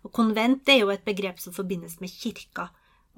Og 0.07 0.13
Konvent 0.15 0.69
er 0.71 0.83
jo 0.83 0.93
et 0.95 1.07
begrep 1.07 1.41
som 1.43 1.55
forbindes 1.55 1.99
med 2.03 2.13
kirka, 2.13 2.69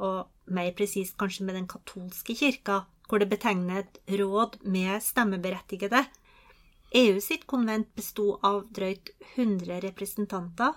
og 0.01 0.29
mer 0.49 0.73
presist 0.77 1.17
kanskje 1.21 1.45
med 1.45 1.57
den 1.57 1.69
katolske 1.69 2.37
kirka, 2.37 2.85
hvor 3.09 3.21
det 3.21 3.29
betegner 3.33 3.83
et 3.83 4.01
råd 4.21 4.61
med 4.65 5.03
stemmeberettigede 5.05 6.05
EU 6.91 7.21
sitt 7.23 7.47
konvent 7.47 7.93
besto 7.95 8.33
av 8.43 8.65
drøyt 8.75 9.13
100 9.37 9.81
representanter. 9.85 10.75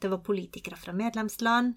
Det 0.00 0.08
var 0.08 0.22
politikere 0.24 0.78
fra 0.80 0.94
medlemsland, 0.96 1.74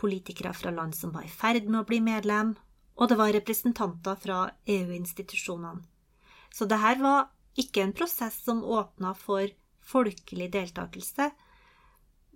politikere 0.00 0.54
fra 0.56 0.72
land 0.72 0.96
som 0.96 1.12
var 1.12 1.26
i 1.26 1.32
ferd 1.32 1.68
med 1.68 1.82
å 1.82 1.88
bli 1.88 2.00
medlem, 2.00 2.54
og 2.96 3.10
det 3.10 3.18
var 3.20 3.34
representanter 3.36 4.16
fra 4.16 4.38
EU-institusjonene. 4.64 5.84
Så 6.48 6.64
det 6.64 6.80
her 6.80 6.96
var 7.02 7.28
ikke 7.60 7.84
en 7.84 7.92
prosess 7.96 8.40
som 8.44 8.64
åpna 8.64 9.12
for 9.16 9.52
folkelig 9.84 10.48
deltakelse, 10.54 11.30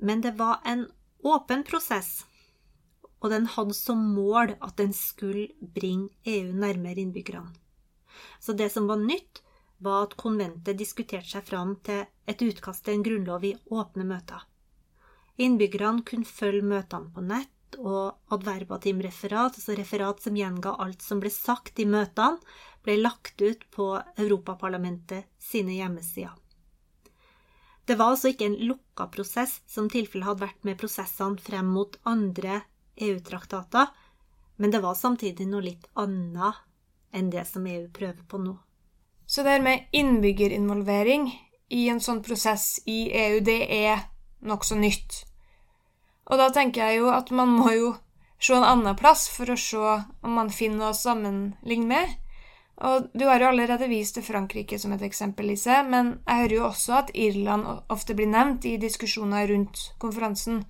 men 0.04 0.20
det 0.20 0.36
var 0.36 0.60
en 0.68 0.84
åpen 1.24 1.64
prosess, 1.64 2.26
og 3.20 3.32
den 3.32 3.48
hadde 3.56 3.76
som 3.76 4.00
mål 4.14 4.54
at 4.60 4.76
den 4.80 4.92
skulle 4.96 5.48
bringe 5.60 6.12
EU 6.28 6.52
nærmere 6.52 7.00
innbyggerne. 7.00 7.52
Så 8.40 8.52
det 8.52 8.68
som 8.72 8.88
var 8.88 9.00
nytt, 9.00 9.40
var 9.84 10.06
at 10.06 10.16
konventet 10.20 10.78
diskuterte 10.78 11.28
seg 11.32 11.46
fram 11.48 11.74
til 11.86 12.04
et 12.28 12.42
utkast 12.44 12.84
til 12.84 12.98
en 12.98 13.06
grunnlov 13.06 13.46
i 13.48 13.54
åpne 13.72 14.06
møter. 14.08 14.44
Innbyggerne 15.40 16.04
kunne 16.06 16.28
følge 16.28 16.66
møtene 16.66 17.12
på 17.14 17.24
nett, 17.24 17.54
og 17.78 18.34
adverbatimreferat, 18.34 19.56
altså 19.56 19.76
referat 19.78 20.20
som 20.24 20.36
gjenga 20.36 20.74
alt 20.82 21.04
som 21.06 21.20
ble 21.22 21.30
sagt 21.30 21.78
i 21.78 21.86
møtene, 21.86 22.42
ble 22.82 22.96
lagt 22.98 23.40
ut 23.40 23.62
på 23.70 23.92
Europaparlamentet 24.18 25.28
sine 25.38 25.76
hjemmesider. 25.76 26.34
Det 27.86 27.96
var 27.98 28.14
altså 28.14 28.30
ikke 28.30 28.46
en 28.46 28.58
lukka 28.68 29.08
prosess, 29.12 29.60
som 29.66 29.88
tilfellet 29.90 30.28
hadde 30.28 30.44
vært 30.44 30.66
med 30.66 30.78
prosessene 30.80 31.40
frem 31.42 31.70
mot 31.74 31.96
andre 32.08 32.60
EU-traktater, 33.00 33.88
men 34.60 34.72
det 34.74 34.82
var 34.84 34.98
samtidig 34.98 35.46
noe 35.48 35.64
litt 35.64 35.86
annet 35.98 36.60
enn 37.16 37.30
det 37.32 37.46
som 37.48 37.66
EU 37.66 37.88
prøver 37.94 38.26
på 38.28 38.40
nå. 38.42 38.54
Så 39.30 39.42
det 39.42 39.50
her 39.50 39.60
med 39.62 39.84
innbyggerinvolvering 39.94 41.28
i 41.70 41.84
en 41.88 42.00
sånn 42.02 42.18
prosess 42.26 42.80
i 42.90 43.04
EU, 43.14 43.36
det 43.46 43.60
er 43.70 44.08
nokså 44.42 44.74
nytt. 44.74 45.20
Og 46.26 46.40
da 46.40 46.48
tenker 46.50 46.82
jeg 46.82 46.98
jo 46.98 47.12
at 47.14 47.30
man 47.30 47.52
må 47.54 47.70
jo 47.76 47.92
se 48.42 48.56
en 48.56 48.66
annen 48.66 48.98
plass 48.98 49.28
for 49.30 49.52
å 49.54 49.56
se 49.58 49.78
om 49.78 50.34
man 50.34 50.50
finner 50.50 50.80
noe 50.80 50.90
å 50.90 50.98
sammenligne 50.98 51.86
med. 51.92 52.16
Og 52.90 53.06
du 53.14 53.28
har 53.28 53.38
jo 53.38 53.52
allerede 53.52 53.86
vist 53.92 54.18
til 54.18 54.26
Frankrike 54.26 54.80
som 54.82 54.96
et 54.98 55.06
eksempel, 55.06 55.52
Lise, 55.52 55.78
men 55.86 56.16
jeg 56.24 56.42
hører 56.42 56.56
jo 56.56 56.66
også 56.72 56.98
at 56.98 57.14
Irland 57.14 57.70
ofte 57.86 58.18
blir 58.18 58.34
nevnt 58.34 58.66
i 58.66 58.80
diskusjoner 58.82 59.46
rundt 59.52 59.92
konferansen. 60.02 60.64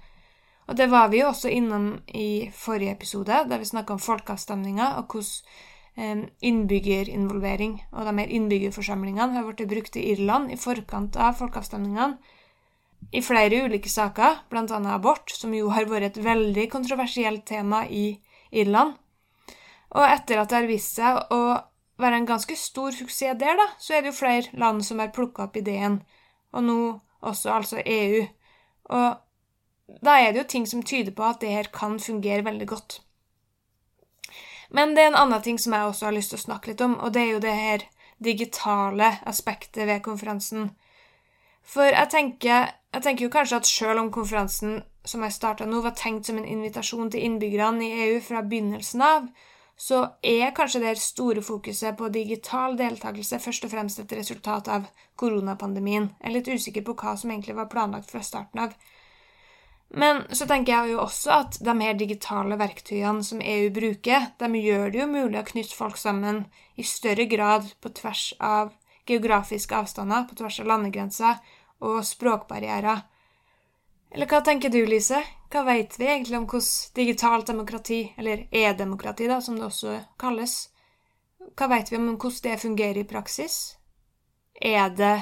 Og 0.69 0.77
det 0.77 0.93
var 0.93 1.09
vi 1.09 1.25
jo 1.25 1.33
også 1.33 1.49
innom 1.49 1.95
i 2.13 2.51
forrige 2.53 2.93
episode, 2.93 3.41
da 3.49 3.57
vi 3.57 3.73
snakka 3.73 3.97
om 3.97 4.05
folkeavstemninger 4.05 5.01
og 5.01 5.17
hvordan 5.17 5.69
innbyggerinvolvering, 5.97 7.81
og 7.93 8.07
de 8.07 8.15
her 8.23 8.35
innbyggerforsamlingene 8.37 9.37
har 9.37 9.49
blitt 9.49 9.69
brukt 9.69 9.97
i 9.99 10.07
Irland 10.13 10.53
i 10.53 10.59
forkant 10.61 11.17
av 11.21 11.39
folkeavstemningene 11.41 12.19
i 13.13 13.23
flere 13.25 13.65
ulike 13.65 13.91
saker, 13.91 14.45
bl.a. 14.51 14.79
abort, 14.95 15.33
som 15.35 15.55
jo 15.57 15.71
har 15.75 15.89
vært 15.91 16.13
et 16.13 16.25
veldig 16.25 16.69
kontroversielt 16.71 17.47
tema 17.49 17.83
i 17.89 18.21
Irland. 18.53 18.95
Og 19.91 20.07
etter 20.07 20.39
at 20.39 20.51
det 20.51 20.61
har 20.61 20.71
vist 20.71 20.95
seg 21.01 21.19
å 21.35 21.41
være 22.01 22.21
en 22.21 22.29
ganske 22.29 22.57
stor 22.57 22.95
suksess 22.95 23.39
der, 23.41 23.59
da, 23.59 23.67
så 23.83 23.97
er 23.97 24.05
det 24.05 24.13
jo 24.13 24.21
flere 24.21 24.61
land 24.61 24.85
som 24.87 25.03
har 25.03 25.13
plukka 25.15 25.49
opp 25.49 25.59
ideen, 25.59 26.01
og 26.55 26.65
nå 26.65 26.79
også 27.27 27.53
altså 27.57 27.83
EU. 27.85 28.23
Og 28.95 29.99
da 30.07 30.17
er 30.21 30.33
det 30.33 30.45
jo 30.45 30.51
ting 30.55 30.67
som 30.71 30.85
tyder 30.87 31.13
på 31.17 31.27
at 31.27 31.43
det 31.43 31.51
her 31.53 31.71
kan 31.75 31.99
fungere 32.01 32.47
veldig 32.47 32.69
godt. 32.71 33.01
Men 34.71 34.95
det 34.95 35.05
er 35.05 35.11
en 35.11 35.23
annen 35.23 35.43
ting 35.43 35.59
som 35.59 35.75
jeg 35.75 35.87
også 35.87 36.07
har 36.09 36.15
lyst 36.15 36.35
til 36.35 36.39
å 36.39 36.45
snakke 36.45 36.71
litt 36.71 36.85
om, 36.85 36.99
og 37.03 37.13
det 37.15 37.23
er 37.25 37.33
jo 37.33 37.43
det 37.43 37.57
her 37.57 37.87
digitale 38.23 39.17
aspektet 39.27 39.89
ved 39.89 40.03
konferansen. 40.05 40.71
For 41.67 41.91
jeg 41.91 42.11
tenker, 42.13 42.71
jeg 42.95 43.03
tenker 43.03 43.27
jo 43.27 43.33
kanskje 43.35 43.61
at 43.61 43.69
selv 43.69 44.03
om 44.05 44.13
konferansen 44.15 44.81
som 45.05 45.23
jeg 45.25 45.35
starta 45.35 45.67
nå, 45.67 45.81
var 45.83 45.97
tenkt 45.97 46.29
som 46.29 46.39
en 46.39 46.49
invitasjon 46.49 47.11
til 47.11 47.25
innbyggerne 47.25 47.87
i 47.87 48.05
EU 48.07 48.21
fra 48.25 48.43
begynnelsen 48.47 49.03
av, 49.05 49.31
så 49.81 50.01
er 50.23 50.53
kanskje 50.53 50.83
det 50.83 50.99
store 51.01 51.41
fokuset 51.43 51.97
på 51.97 52.11
digital 52.13 52.77
deltakelse 52.77 53.39
først 53.41 53.65
og 53.65 53.73
fremst 53.73 54.03
et 54.03 54.13
resultat 54.13 54.69
av 54.69 54.91
koronapandemien. 55.17 56.11
Jeg 56.21 56.29
er 56.29 56.35
litt 56.35 56.51
usikker 56.53 56.85
på 56.85 56.97
hva 57.01 57.15
som 57.17 57.33
egentlig 57.33 57.57
var 57.57 57.71
planlagt 57.73 58.11
fra 58.13 58.21
starten 58.25 58.61
av. 58.67 58.75
Men 59.91 60.23
så 60.31 60.47
tenker 60.47 60.73
jeg 60.73 60.93
jo 60.93 61.01
også 61.03 61.33
at 61.35 61.57
de 61.67 61.75
her 61.81 61.97
digitale 61.99 62.59
verktøyene 62.61 63.25
som 63.27 63.41
EU 63.43 63.71
bruker, 63.75 64.29
de 64.39 64.63
gjør 64.63 64.93
det 64.93 65.01
jo 65.01 65.09
mulig 65.11 65.41
å 65.41 65.49
knytte 65.49 65.75
folk 65.75 65.99
sammen 65.99 66.45
i 66.79 66.87
større 66.87 67.27
grad 67.31 67.67
på 67.83 67.91
tvers 67.99 68.29
av 68.39 68.71
geografiske 69.11 69.75
avstander, 69.75 70.29
på 70.31 70.39
tvers 70.39 70.61
av 70.63 70.71
landegrenser 70.71 71.41
og 71.83 72.05
språkbarrierer. 72.07 73.03
Eller 74.15 74.31
hva 74.31 74.41
tenker 74.47 74.71
du, 74.71 74.83
Lise? 74.87 75.23
Hva 75.51 75.65
vet 75.67 75.97
vi 75.99 76.07
egentlig 76.07 76.39
om 76.39 76.47
hvordan 76.47 76.95
digitalt 76.95 77.51
demokrati, 77.51 78.01
eller 78.19 78.47
e-demokrati, 78.55 79.27
da, 79.31 79.41
som 79.43 79.59
det 79.59 79.67
også 79.67 79.97
kalles, 80.19 80.57
hva 81.59 81.67
vet 81.71 81.91
vi 81.91 81.99
om 81.99 82.13
hvordan 82.15 82.43
det 82.47 82.63
fungerer 82.63 83.03
i 83.03 83.09
praksis? 83.11 83.59
Er 84.55 84.91
det, 84.95 85.15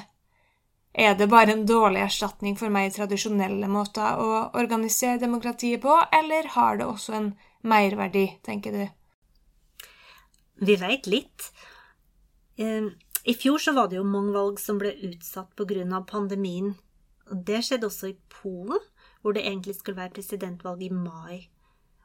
er 0.99 1.15
det 1.19 1.29
bare 1.31 1.55
en 1.55 1.67
dårlig 1.69 2.03
erstatning 2.05 2.57
for 2.59 2.73
mer 2.75 2.91
tradisjonelle 2.95 3.69
måter 3.71 4.19
å 4.19 4.29
organisere 4.59 5.21
demokratiet 5.23 5.83
på, 5.85 5.95
eller 6.13 6.51
har 6.57 6.81
det 6.81 6.89
også 6.89 7.15
en 7.19 7.29
merverdi, 7.63 8.27
tenker 8.47 8.75
du? 8.75 8.85
Vi 10.67 10.75
vet 10.81 11.07
litt. 11.07 11.51
I 12.59 13.35
fjor 13.39 13.63
så 13.63 13.75
var 13.77 13.91
det 13.91 14.01
jo 14.01 14.07
mange 14.07 14.35
valg 14.35 14.59
som 14.59 14.81
ble 14.81 14.91
utsatt 15.07 15.55
pga. 15.55 16.03
pandemien 16.03 16.75
det 17.31 17.61
skjedde 17.65 17.89
også 17.89 18.11
i 18.11 18.17
Polen, 18.33 18.81
hvor 19.21 19.35
det 19.37 19.45
egentlig 19.45 19.77
skulle 19.79 20.01
være 20.01 20.17
presidentvalg 20.17 20.83
i 20.83 20.91
mai. 20.93 21.49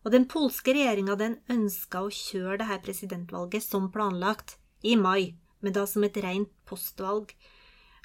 Og 0.04 0.12
den 0.12 0.26
polske 0.28 0.74
regjeringa 0.76 1.16
den 1.16 1.38
ønska 1.50 2.04
å 2.04 2.12
kjøre 2.12 2.60
det 2.60 2.68
her 2.68 2.82
presidentvalget 2.84 3.64
som 3.64 3.92
planlagt, 3.92 4.58
i 4.84 4.98
mai, 5.00 5.38
men 5.64 5.72
da 5.72 5.86
som 5.88 6.04
et 6.04 6.18
rent 6.20 6.52
postvalg. 6.68 7.32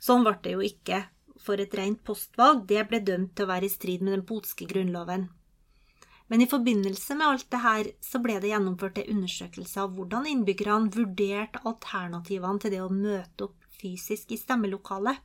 Sånn 0.02 0.24
ble 0.26 0.36
det 0.42 0.54
jo 0.54 0.64
ikke, 0.64 1.02
for 1.42 1.60
et 1.62 1.74
rent 1.78 2.02
postvalg 2.06 2.64
det 2.70 2.84
ble 2.90 3.00
dømt 3.04 3.34
til 3.36 3.46
å 3.46 3.52
være 3.52 3.68
i 3.68 3.72
strid 3.72 4.04
med 4.04 4.16
den 4.16 4.26
polske 4.28 4.68
grunnloven. 4.70 5.28
Men 6.28 6.44
i 6.44 6.50
forbindelse 6.50 7.16
med 7.16 7.26
alt 7.26 7.46
det 7.50 7.62
her 7.64 7.88
så 8.04 8.20
ble 8.20 8.36
det 8.42 8.50
gjennomført 8.50 9.00
en 9.00 9.14
undersøkelse 9.16 9.80
av 9.80 9.94
hvordan 9.96 10.28
innbyggerne 10.28 10.92
vurderte 10.92 11.62
alternativene 11.64 12.60
til 12.62 12.74
det 12.74 12.82
å 12.84 12.92
møte 12.92 13.48
opp 13.48 13.70
fysisk 13.78 14.34
i 14.34 14.40
stemmelokalet 14.40 15.24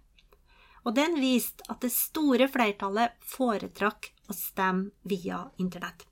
og 0.84 0.96
den 0.98 1.16
viste 1.22 1.66
at 1.72 1.84
det 1.84 1.92
store 1.96 2.50
flertallet 2.52 3.16
foretrakk 3.34 4.10
å 4.30 4.36
stemme 4.36 4.92
via 5.08 5.40
internett. 5.62 6.06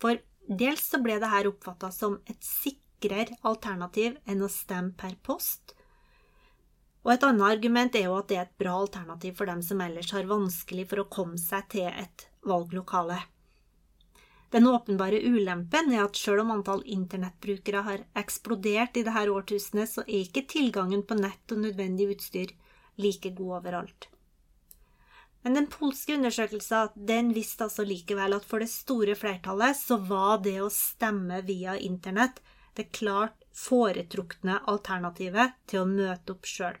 For 0.00 0.20
dels 0.48 0.86
så 0.88 1.00
ble 1.02 1.18
dette 1.20 1.48
oppfatta 1.50 1.92
som 1.94 2.18
et 2.28 2.40
sikrere 2.44 3.38
alternativ 3.48 4.18
enn 4.28 4.44
å 4.44 4.50
stemme 4.52 4.96
per 4.96 5.16
post. 5.24 5.76
Og 7.02 7.12
et 7.16 7.24
annet 7.26 7.48
argument 7.48 7.96
er 7.98 8.06
jo 8.06 8.16
at 8.20 8.28
det 8.30 8.38
er 8.38 8.46
et 8.46 8.58
bra 8.62 8.76
alternativ 8.78 9.34
for 9.38 9.50
dem 9.50 9.62
som 9.66 9.80
ellers 9.82 10.12
har 10.14 10.28
vanskelig 10.30 10.86
for 10.90 11.02
å 11.02 11.10
komme 11.10 11.38
seg 11.40 11.66
til 11.74 11.88
et 11.90 12.26
valglokale. 12.46 13.18
Den 14.52 14.68
åpenbare 14.68 15.18
ulempen 15.24 15.90
er 15.94 16.04
at 16.04 16.18
selv 16.20 16.44
om 16.44 16.52
antall 16.52 16.82
internettbrukere 16.84 17.82
har 17.86 18.02
eksplodert 18.20 18.98
i 19.00 19.04
dette 19.06 19.22
årtusenet, 19.32 19.88
så 19.88 20.04
er 20.04 20.26
ikke 20.26 20.44
tilgangen 20.54 21.06
på 21.08 21.16
nett 21.16 21.54
og 21.54 21.62
nødvendig 21.64 22.10
utstyr 22.12 22.52
like 23.00 23.32
god 23.38 23.54
overalt. 23.62 24.08
Men 25.42 25.56
den 25.58 25.66
polske 25.72 26.14
undersøkelsen 26.14 26.92
den 27.08 27.32
visste 27.34 27.66
altså 27.66 27.86
likevel 27.88 28.36
at 28.36 28.44
for 28.46 28.62
det 28.62 28.70
store 28.70 29.16
flertallet 29.18 29.78
så 29.80 29.98
var 29.98 30.44
det 30.44 30.58
å 30.62 30.70
stemme 30.70 31.40
via 31.48 31.74
internett 31.80 32.38
det 32.76 32.92
klart 32.94 33.42
foretrukne 33.56 34.60
alternativet 34.70 35.56
til 35.66 35.82
å 35.82 35.88
møte 35.88 36.36
opp 36.36 36.46
sjøl. 36.46 36.76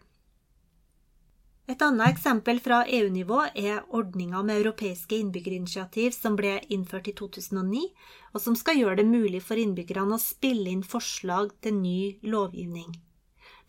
Et 1.72 1.82
annet 1.86 2.10
eksempel 2.10 2.58
fra 2.60 2.82
EU-nivå 2.84 3.38
er 3.56 3.78
ordninga 3.96 4.42
med 4.44 4.58
europeiske 4.60 5.16
innbyggerinitiativ 5.22 6.12
som 6.12 6.34
ble 6.36 6.58
innført 6.74 7.08
i 7.08 7.14
2009, 7.16 7.86
og 8.34 8.42
som 8.44 8.58
skal 8.58 8.76
gjøre 8.76 8.98
det 9.00 9.06
mulig 9.08 9.40
for 9.46 9.56
innbyggerne 9.56 10.18
å 10.18 10.20
spille 10.20 10.68
inn 10.68 10.82
forslag 10.84 11.54
til 11.64 11.78
ny 11.78 11.96
lovgivning. 12.28 12.92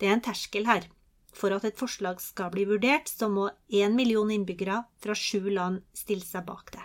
Det 0.02 0.10
er 0.10 0.18
en 0.18 0.26
terskel 0.26 0.68
her. 0.68 0.89
For 1.34 1.56
at 1.56 1.63
et 1.63 1.80
forslag 1.80 2.20
skal 2.20 2.52
bli 2.52 2.68
vurdert, 2.68 3.08
så 3.08 3.32
må 3.32 3.48
én 3.72 3.96
million 3.96 4.30
innbyggere 4.36 4.84
fra 5.02 5.16
sju 5.16 5.48
land 5.48 5.80
stille 5.96 6.28
seg 6.28 6.44
bak 6.50 6.76
det. 6.76 6.84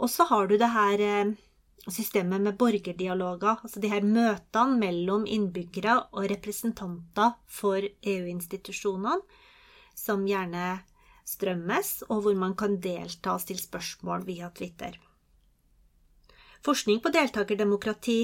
Og 0.00 0.08
så 0.10 0.24
har 0.32 0.48
du 0.48 0.56
det 0.58 0.72
her 0.72 1.04
eh, 1.04 1.36
systemet 1.84 2.40
med 2.40 2.56
borgerdialoger, 2.58 3.60
altså 3.60 3.84
de 3.84 3.92
her 3.92 4.06
møtene 4.06 4.80
mellom 4.80 5.28
innbyggere 5.28 6.00
og 6.16 6.30
representanter 6.32 7.36
for 7.46 7.84
EU-institusjonene, 7.84 9.20
som 9.94 10.26
gjerne 10.28 10.82
strømmes, 11.24 12.04
og 12.10 12.24
hvor 12.24 12.36
man 12.38 12.54
kan 12.58 12.78
delta 12.82 13.34
og 13.34 13.42
stille 13.44 13.62
spørsmål 13.62 14.26
via 14.28 14.50
Twitter. 14.54 14.96
Forskning 16.64 17.00
på 17.04 17.12
deltakerdemokrati 17.12 18.18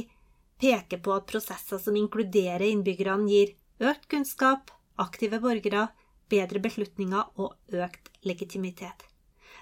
peker 0.60 1.00
på 1.04 1.12
at 1.16 1.28
prosesser 1.28 1.80
som 1.80 1.96
inkluderer 1.96 2.66
innbyggerne, 2.68 3.28
gir 3.28 3.54
økt 3.90 4.08
kunnskap, 4.12 4.72
aktive 5.00 5.40
borgere, 5.40 5.88
bedre 6.30 6.60
beslutninger 6.62 7.40
og 7.40 7.56
økt 7.72 8.10
legitimitet. 8.24 9.06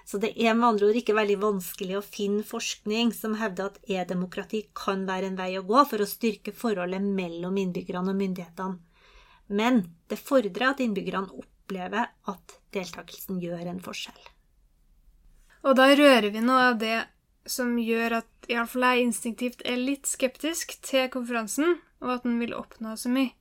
Så 0.05 0.17
det 0.17 0.31
er 0.41 0.55
med 0.57 0.67
andre 0.67 0.89
ord 0.89 0.97
ikke 0.97 1.15
veldig 1.17 1.37
vanskelig 1.41 1.97
å 1.99 2.05
finne 2.05 2.45
forskning 2.47 3.11
som 3.13 3.35
hevder 3.37 3.69
at 3.69 3.91
e-demokrati 3.91 4.63
kan 4.77 5.03
være 5.05 5.29
en 5.29 5.37
vei 5.37 5.51
å 5.59 5.65
gå 5.67 5.83
for 5.89 6.01
å 6.01 6.09
styrke 6.09 6.53
forholdet 6.55 7.03
mellom 7.03 7.59
innbyggerne 7.61 8.13
og 8.13 8.17
myndighetene. 8.17 8.79
Men 9.59 9.83
det 10.09 10.21
fordrer 10.21 10.71
at 10.71 10.81
innbyggerne 10.83 11.29
opplever 11.29 11.58
at 11.77 12.59
deltakelsen 12.73 13.39
gjør 13.41 13.67
en 13.69 13.81
forskjell. 13.83 14.19
Og 15.67 15.75
da 15.75 15.89
rører 15.91 16.29
vi 16.31 16.41
noe 16.41 16.69
av 16.71 16.77
det 16.79 17.03
som 17.49 17.75
gjør 17.81 18.21
at 18.21 18.49
iallfall 18.51 18.85
jeg 18.87 19.05
instinktivt 19.07 19.61
er 19.67 19.79
litt 19.79 20.07
skeptisk 20.07 20.77
til 20.85 21.09
konferansen, 21.11 21.79
og 21.99 22.15
at 22.15 22.25
den 22.27 22.39
vil 22.39 22.55
oppnå 22.55 22.95
så 22.97 23.11
mye. 23.11 23.33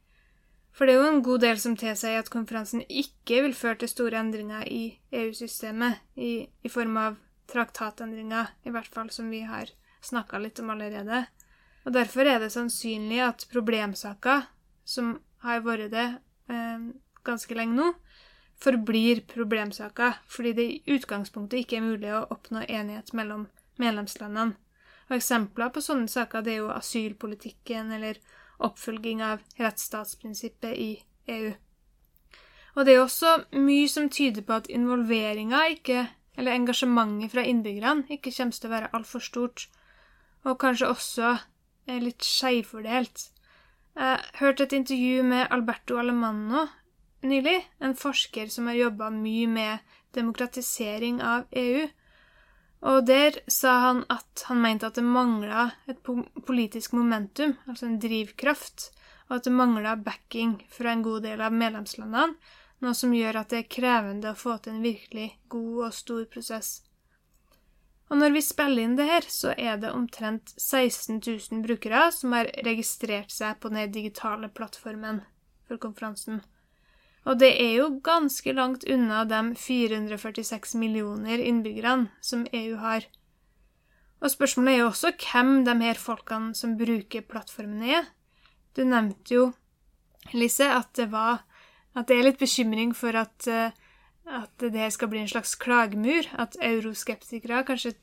For 0.74 0.86
det 0.86 0.94
er 0.94 1.00
jo 1.02 1.10
en 1.10 1.24
god 1.26 1.42
del 1.42 1.58
som 1.58 1.74
tilsier 1.78 2.20
at 2.20 2.30
konferansen 2.30 2.84
ikke 2.86 3.40
vil 3.42 3.54
føre 3.56 3.80
til 3.80 3.90
store 3.90 4.20
endringer 4.20 4.66
i 4.70 4.82
EU-systemet, 5.10 5.98
i, 6.14 6.46
i, 6.46 6.70
form 6.70 6.94
av 7.00 7.16
traktatendringer, 7.50 8.52
i 8.62 8.70
hvert 8.70 8.92
fall 8.94 9.10
som 9.10 9.30
vi 9.32 9.42
har 9.48 9.72
snakka 10.06 10.38
litt 10.38 10.60
om 10.62 10.70
allerede. 10.70 11.24
Og 11.82 11.94
Derfor 11.96 12.30
er 12.30 12.38
det 12.38 12.52
sannsynlig 12.54 13.18
at 13.26 13.46
problemsaker, 13.50 14.46
som 14.84 15.16
har 15.42 15.64
vært 15.66 15.90
det 15.90 16.06
eh, 16.52 16.86
ganske 17.26 17.58
lenge 17.58 17.74
nå, 17.74 17.88
forblir 18.58 19.20
problemsaker, 19.30 20.18
fordi 20.26 20.52
det 20.52 20.66
i 20.66 20.96
utgangspunktet 20.96 21.62
ikke 21.62 21.78
er 21.78 21.86
mulig 21.86 22.10
å 22.14 22.26
oppnå 22.34 22.64
enighet 22.66 23.12
mellom 23.14 23.46
medlemslandene. 23.78 24.56
Og 25.08 25.16
Eksempler 25.16 25.70
på 25.72 25.80
sånne 25.80 26.10
saker 26.10 26.44
det 26.44 26.56
er 26.56 26.60
jo 26.64 26.74
asylpolitikken 26.74 27.94
eller 27.96 28.18
oppfølging 28.58 29.22
av 29.24 29.44
rettsstatsprinsippet 29.60 30.74
i 30.74 30.90
EU. 31.32 31.52
Og 32.76 32.86
det 32.86 32.94
er 32.94 33.02
også 33.02 33.34
mye 33.56 33.88
som 33.90 34.10
tyder 34.12 34.44
på 34.46 34.58
at 34.58 34.68
involveringa 34.70 35.62
eller 36.38 36.52
engasjementet 36.52 37.32
fra 37.32 37.42
innbyggerne, 37.46 38.06
ikke 38.10 38.34
kommer 38.34 38.54
til 38.54 38.68
å 38.68 38.74
være 38.74 38.90
altfor 38.94 39.24
stort, 39.24 39.64
og 40.44 40.58
kanskje 40.60 40.90
også 40.92 41.32
litt 41.88 42.26
skjevfordelt. 42.26 43.30
Jeg 43.98 44.20
hørte 44.38 44.68
et 44.68 44.76
intervju 44.76 45.24
med 45.26 45.48
Alberto 45.50 45.96
Alemanno 45.98 46.68
nylig, 47.22 47.56
en 47.78 47.96
forsker 47.98 48.50
som 48.52 48.68
har 48.70 48.78
jobba 48.78 49.10
mye 49.14 49.46
med 49.50 49.96
demokratisering 50.14 51.22
av 51.22 51.46
EU, 51.50 51.88
og 52.88 53.06
der 53.08 53.40
sa 53.50 53.72
han 53.82 54.04
at 54.12 54.44
han 54.46 54.60
mente 54.62 54.86
at 54.86 54.98
det 54.98 55.06
mangla 55.06 55.70
et 55.90 55.98
politisk 56.46 56.94
momentum, 56.94 57.56
altså 57.66 57.88
en 57.88 57.98
drivkraft, 57.98 58.90
og 59.28 59.38
at 59.38 59.48
det 59.48 59.52
mangla 59.52 59.96
backing 59.96 60.60
fra 60.70 60.92
en 60.92 61.02
god 61.02 61.26
del 61.26 61.42
av 61.42 61.54
medlemslandene, 61.54 62.36
noe 62.78 62.94
som 62.94 63.14
gjør 63.14 63.40
at 63.40 63.50
det 63.50 63.64
er 63.64 63.72
krevende 63.74 64.30
å 64.30 64.38
få 64.38 64.54
til 64.62 64.76
en 64.76 64.84
virkelig 64.84 65.32
god 65.50 65.88
og 65.88 65.96
stor 65.96 66.28
prosess. 66.30 66.76
Og 68.08 68.16
når 68.16 68.36
vi 68.38 68.42
spiller 68.44 68.86
inn 68.86 68.94
det 68.96 69.08
her, 69.08 69.26
så 69.28 69.50
er 69.58 69.80
det 69.82 69.90
omtrent 69.92 70.54
16 70.56 71.18
000 71.18 71.64
brukere 71.66 72.06
som 72.14 72.32
har 72.32 72.48
registrert 72.64 73.34
seg 73.34 73.58
på 73.60 73.72
den 73.74 73.90
digitale 73.92 74.48
plattformen 74.48 75.20
for 75.68 75.82
konferansen. 75.82 76.40
Og 77.28 77.36
det 77.40 77.50
er 77.60 77.74
jo 77.76 77.88
ganske 78.04 78.52
langt 78.56 78.86
unna 78.88 79.24
de 79.28 79.40
446 79.60 80.74
millioner 80.80 81.42
innbyggerne 81.44 82.08
som 82.24 82.46
EU 82.56 82.78
har. 82.80 83.04
Og 84.18 84.32
spørsmålet 84.32 84.74
er 84.74 84.80
jo 84.80 84.88
også 84.88 85.12
hvem 85.20 85.64
de 85.66 85.74
her 85.82 86.00
folkene 86.00 86.56
som 86.56 86.76
bruker 86.78 87.26
plattformene, 87.28 88.00
er. 88.00 88.08
Du 88.74 88.82
nevnte 88.84 89.34
jo, 89.34 89.44
Lise, 90.32 90.66
at 90.68 90.90
det 90.96 91.10
var 91.12 91.44
At 91.96 92.06
det 92.06 92.18
er 92.18 92.26
litt 92.28 92.38
bekymring 92.38 92.92
for 92.94 93.16
at, 93.16 93.46
eh, 93.48 93.72
at 94.28 94.60
det 94.60 94.92
skal 94.92 95.08
bli 95.08 95.18
en 95.18 95.30
slags 95.30 95.56
klagemur. 95.58 96.28
At 96.38 96.54
euroskeptikere 96.62 97.64
kanskje 97.66 97.94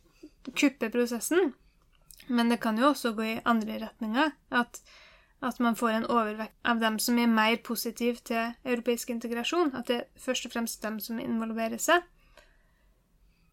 kupper 0.51 0.89
prosessen. 0.91 1.53
Men 2.27 2.49
det 2.49 2.59
kan 2.59 2.77
jo 2.77 2.89
også 2.89 3.13
gå 3.15 3.23
i 3.23 3.41
andre 3.45 3.77
retninger. 3.85 4.33
At, 4.51 4.81
at 5.43 5.59
man 5.59 5.75
får 5.75 5.89
en 5.89 6.07
overvekt 6.09 6.55
av 6.63 6.79
dem 6.79 6.97
som 6.99 7.17
er 7.19 7.27
mer 7.31 7.57
positive 7.63 8.21
til 8.25 8.53
europeisk 8.63 9.09
integrasjon. 9.09 9.73
At 9.75 9.87
det 9.89 9.97
er 9.97 10.07
først 10.19 10.47
og 10.47 10.55
fremst 10.55 10.83
dem 10.83 10.99
som 11.03 11.19
involverer 11.19 11.81
seg. 11.81 12.03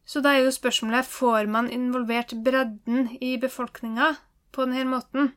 Så 0.04 0.22
da 0.22 0.34
er 0.34 0.46
jo 0.46 0.54
spørsmålet 0.54 1.06
får 1.06 1.46
man 1.50 1.70
involvert 1.70 2.34
bredden 2.44 3.12
i 3.20 3.36
befolkninga 3.40 4.14
på 4.52 4.66
denne 4.66 4.88
måten. 4.90 5.32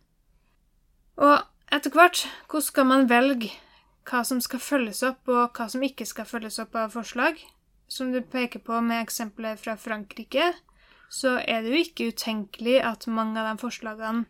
Og 1.17 1.37
etter 1.73 1.93
hvert, 1.93 2.25
hvordan 2.49 2.65
skal 2.65 2.89
man 2.89 3.09
velge 3.09 3.51
hva 4.05 4.21
som 4.25 4.41
skal 4.41 4.61
følges 4.61 5.01
opp, 5.05 5.25
og 5.29 5.57
hva 5.57 5.67
som 5.71 5.83
ikke 5.85 6.05
skal 6.05 6.27
følges 6.29 6.59
opp 6.61 6.75
av 6.77 6.93
forslag? 6.93 7.39
Som 7.87 8.11
du 8.13 8.21
peker 8.21 8.61
på 8.65 8.81
med 8.81 9.03
eksempelet 9.03 9.61
fra 9.61 9.75
Frankrike, 9.77 10.51
så 11.09 11.37
er 11.41 11.61
det 11.61 11.73
jo 11.73 11.81
ikke 11.85 12.09
utenkelig 12.13 12.79
at 12.85 13.07
mange 13.07 13.39
av 13.41 13.51
de 13.51 13.61
forslagene 13.61 14.25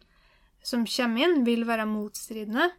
som 0.65 0.87
kommer 0.89 1.27
inn, 1.27 1.43
vil 1.45 1.65
være 1.67 1.85
motstridende. 1.89 2.71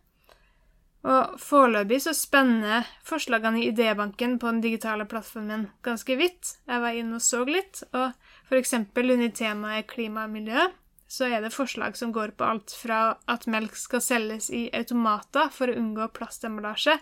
Og 1.06 1.36
foreløpig 1.38 2.00
så 2.02 2.12
spenner 2.16 2.88
forslagene 3.06 3.60
i 3.62 3.68
idébanken 3.70 4.40
på 4.42 4.50
den 4.50 4.64
digitale 4.64 5.06
plattformen 5.06 5.68
ganske 5.86 6.16
vidt. 6.18 6.56
Jeg 6.66 6.82
var 6.82 6.98
inne 6.98 7.20
og 7.20 7.22
så 7.22 7.44
litt, 7.46 7.84
og 7.94 8.56
eksempel 8.58 9.14
under 9.14 9.30
temaet 9.30 9.86
klima 9.92 10.26
og 10.26 10.34
miljø 10.34 10.66
så 11.06 11.28
er 11.30 11.42
det 11.42 11.54
forslag 11.54 11.96
som 11.96 12.12
går 12.12 12.32
på 12.38 12.44
alt 12.44 12.72
fra 12.74 13.00
at 13.30 13.46
melk 13.50 13.76
skal 13.78 14.02
selges 14.02 14.48
i 14.50 14.66
automater 14.74 15.52
for 15.54 15.70
å 15.70 15.76
unngå 15.78 16.08
plastemballasje, 16.16 16.96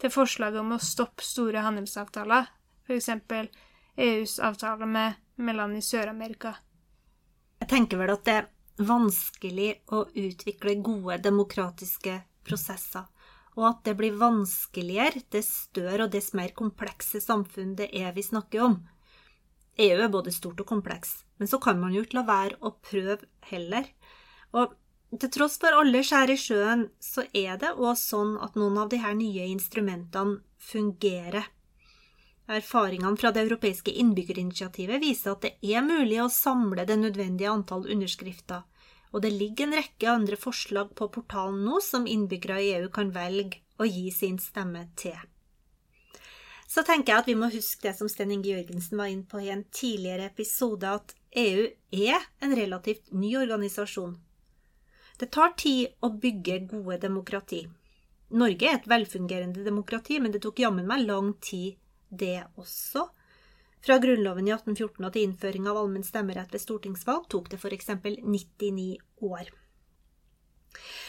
til 0.00 0.12
forslag 0.12 0.56
om 0.56 0.72
å 0.72 0.80
stoppe 0.80 1.24
store 1.24 1.60
handelsavtaler, 1.60 2.48
f.eks. 2.88 3.10
EUs 4.00 4.38
avtale 4.40 4.88
med, 4.88 5.18
land 5.36 5.76
i 5.76 5.82
Sør-Amerika. 5.84 6.54
Jeg 7.60 7.68
tenker 7.68 8.00
vel 8.00 8.14
at 8.14 8.24
det 8.24 8.38
vanskelig 8.86 9.72
å 9.92 10.04
utvikle 10.08 10.78
gode 10.84 11.18
demokratiske 11.24 12.20
prosesser, 12.46 13.06
og 13.58 13.66
at 13.68 13.82
det 13.88 13.96
blir 13.98 14.18
vanskeligere 14.20 15.24
dess 15.34 15.50
større 15.66 16.06
og 16.06 16.14
dess 16.14 16.32
mer 16.38 16.54
komplekse 16.56 17.20
samfunn 17.22 17.76
det 17.78 17.90
er 17.96 18.14
vi 18.16 18.24
snakker 18.24 18.64
om. 18.64 18.78
EU 19.80 20.00
er 20.04 20.12
både 20.12 20.32
stort 20.34 20.60
og 20.60 20.68
kompleks, 20.68 21.20
men 21.38 21.48
så 21.48 21.60
kan 21.62 21.80
man 21.80 21.94
jo 21.94 22.04
ikke 22.04 22.20
la 22.20 22.26
være 22.28 22.58
å 22.60 22.74
prøve 22.84 23.20
heller. 23.50 23.86
Og 24.52 24.74
til 25.18 25.30
tross 25.34 25.56
for 25.62 25.74
alle 25.74 26.02
skjær 26.06 26.30
i 26.30 26.38
sjøen, 26.38 26.88
så 27.02 27.24
er 27.34 27.56
det 27.60 27.72
òg 27.76 27.96
sånn 27.98 28.36
at 28.44 28.58
noen 28.58 28.78
av 28.82 28.90
de 28.92 29.00
her 29.02 29.16
nye 29.18 29.48
instrumentene 29.50 30.40
fungerer. 30.60 31.48
Erfaringene 32.50 33.16
fra 33.16 33.30
det 33.30 33.44
europeiske 33.44 33.92
innbyggerinitiativet 34.02 34.98
viser 35.02 35.36
at 35.36 35.44
det 35.44 35.52
er 35.62 35.84
mulig 35.86 36.16
å 36.18 36.30
samle 36.34 36.82
det 36.88 36.96
nødvendige 36.98 37.50
antall 37.52 37.84
underskrifter, 37.86 38.64
og 39.14 39.22
det 39.22 39.30
ligger 39.34 39.68
en 39.68 39.76
rekke 39.78 40.08
andre 40.10 40.38
forslag 40.38 40.90
på 40.98 41.06
portalen 41.14 41.60
nå 41.66 41.78
som 41.84 42.08
innbyggere 42.10 42.56
i 42.62 42.72
EU 42.80 42.88
kan 42.94 43.12
velge 43.14 43.60
å 43.78 43.86
gi 43.86 44.10
sin 44.14 44.40
stemme 44.42 44.88
til. 44.98 45.18
Så 46.70 46.82
tenker 46.86 47.12
jeg 47.12 47.22
at 47.22 47.28
vi 47.30 47.38
må 47.38 47.48
huske 47.50 47.82
det 47.86 47.96
som 47.98 48.10
Sten 48.10 48.30
Inge 48.34 48.52
Jørgensen 48.52 48.98
var 48.98 49.10
inne 49.10 49.26
på 49.26 49.40
i 49.42 49.50
en 49.50 49.64
tidligere 49.74 50.28
episode, 50.30 50.90
at 50.90 51.14
EU 51.38 51.64
er 52.10 52.26
en 52.42 52.54
relativt 52.54 53.10
ny 53.10 53.32
organisasjon. 53.38 54.16
Det 55.18 55.30
tar 55.34 55.54
tid 55.58 55.90
å 56.02 56.12
bygge 56.18 56.60
gode 56.70 57.00
demokrati. 57.02 57.64
Norge 58.30 58.68
er 58.70 58.78
et 58.78 58.86
velfungerende 58.90 59.64
demokrati, 59.66 60.20
men 60.22 60.34
det 60.34 60.42
tok 60.44 60.62
jammen 60.62 60.86
meg 60.86 61.02
lang 61.08 61.32
tid, 61.42 61.74
det 62.10 62.42
også. 62.60 63.06
Fra 63.80 63.96
Grunnloven 64.02 64.48
i 64.48 64.52
1814 64.52 65.06
og 65.06 65.14
til 65.14 65.24
innføring 65.24 65.70
av 65.70 65.78
allmenn 65.80 66.04
stemmerett 66.04 66.52
ved 66.52 66.60
stortingsvalg 66.60 67.30
tok 67.32 67.48
det 67.52 67.60
f.eks. 67.62 67.88
99 67.96 68.98
år. 69.24 69.50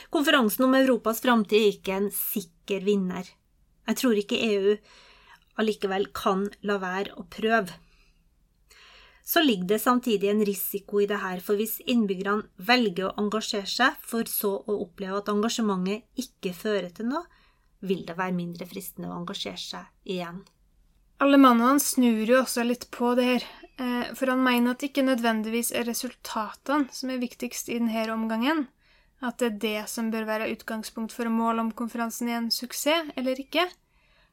Konferansen 0.09 0.65
om 0.65 0.75
Europas 0.79 1.21
framtid 1.21 1.59
er 1.59 1.71
ikke 1.75 1.97
en 1.99 2.09
sikker 2.15 2.85
vinner. 2.87 3.27
Jeg 3.89 3.99
tror 3.99 4.17
ikke 4.17 4.39
EU 4.47 4.75
allikevel 5.59 6.07
kan 6.15 6.47
la 6.67 6.77
være 6.81 7.17
å 7.19 7.27
prøve. 7.29 7.75
Så 9.23 9.43
ligger 9.43 9.67
det 9.69 9.81
samtidig 9.83 10.31
en 10.31 10.45
risiko 10.45 10.99
i 10.99 11.07
det 11.07 11.19
her, 11.21 11.39
for 11.45 11.59
hvis 11.59 11.77
innbyggerne 11.91 12.49
velger 12.67 13.09
å 13.09 13.13
engasjere 13.21 13.69
seg, 13.69 13.99
for 14.01 14.27
så 14.27 14.55
å 14.59 14.79
oppleve 14.81 15.21
at 15.21 15.29
engasjementet 15.31 16.23
ikke 16.23 16.55
fører 16.57 16.89
til 16.95 17.11
noe, 17.11 17.27
vil 17.85 18.01
det 18.07 18.17
være 18.17 18.35
mindre 18.37 18.67
fristende 18.69 19.11
å 19.11 19.19
engasjere 19.21 19.61
seg 19.61 20.09
igjen. 20.15 20.41
Alemannene 21.21 21.77
snur 21.79 22.23
jo 22.25 22.39
også 22.41 22.63
litt 22.65 22.87
på 22.89 23.11
det 23.13 23.25
her, 23.27 23.43
eh, 23.77 24.07
for 24.17 24.31
han 24.31 24.41
mener 24.41 24.71
at 24.71 24.79
det 24.81 24.87
ikke 24.89 25.03
nødvendigvis 25.05 25.69
er 25.77 25.85
resultatene 25.85 26.89
som 26.97 27.11
er 27.13 27.21
viktigst 27.21 27.69
i 27.69 27.77
denne 27.77 28.07
omgangen, 28.09 28.63
at 29.21 29.37
det 29.37 29.51
er 29.51 29.59
det 29.65 29.89
som 29.91 30.09
bør 30.09 30.25
være 30.25 30.49
utgangspunkt 30.55 31.13
for 31.13 31.29
å 31.29 31.35
måle 31.35 31.61
om 31.61 31.69
konferansen 31.77 32.31
er 32.31 32.39
en 32.39 32.49
suksess 32.49 33.13
eller 33.15 33.37
ikke. 33.37 33.67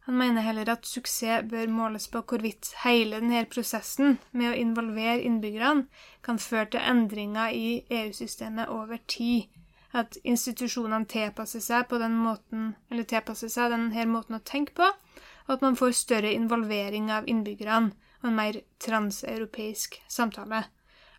Han 0.08 0.16
mener 0.16 0.40
heller 0.40 0.70
at 0.72 0.88
suksess 0.88 1.44
bør 1.50 1.68
måles 1.68 2.08
på 2.08 2.22
hvorvidt 2.24 2.72
hele 2.86 3.20
denne 3.20 3.44
prosessen 3.52 4.16
med 4.32 4.54
å 4.54 4.56
involvere 4.56 5.20
innbyggerne 5.28 5.84
kan 6.24 6.40
føre 6.40 6.70
til 6.72 6.88
endringer 6.88 7.52
i 7.52 7.82
EU-systemet 8.00 8.72
over 8.72 8.96
tid. 9.04 9.52
At 9.92 10.16
institusjonene 10.24 11.04
tilpasser 11.04 11.60
seg 11.60 11.84
på 11.92 12.00
den 12.00 12.16
måten, 12.16 12.72
eller 12.88 13.04
tilpasser 13.04 13.52
seg 13.52 13.76
denne 13.76 14.08
måten 14.08 14.40
å 14.40 14.44
tenke 14.44 14.72
på, 14.80 14.88
og 15.48 15.56
at 15.56 15.64
man 15.64 15.76
får 15.80 15.96
større 15.96 16.32
involvering 16.36 17.10
av 17.10 17.28
innbyggerne 17.28 17.94
og 18.20 18.30
en 18.30 18.36
mer 18.36 18.60
transeuropeisk 18.84 19.96
samtale. 20.10 20.66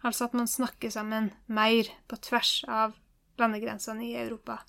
Altså 0.05 0.29
at 0.29 0.35
man 0.37 0.47
snakker 0.47 0.91
sammen 0.93 1.31
mer 1.47 1.89
på 2.07 2.19
tvers 2.29 2.59
av 2.69 2.93
landegrensene 3.39 4.05
i 4.05 4.15
Europa. 4.19 4.59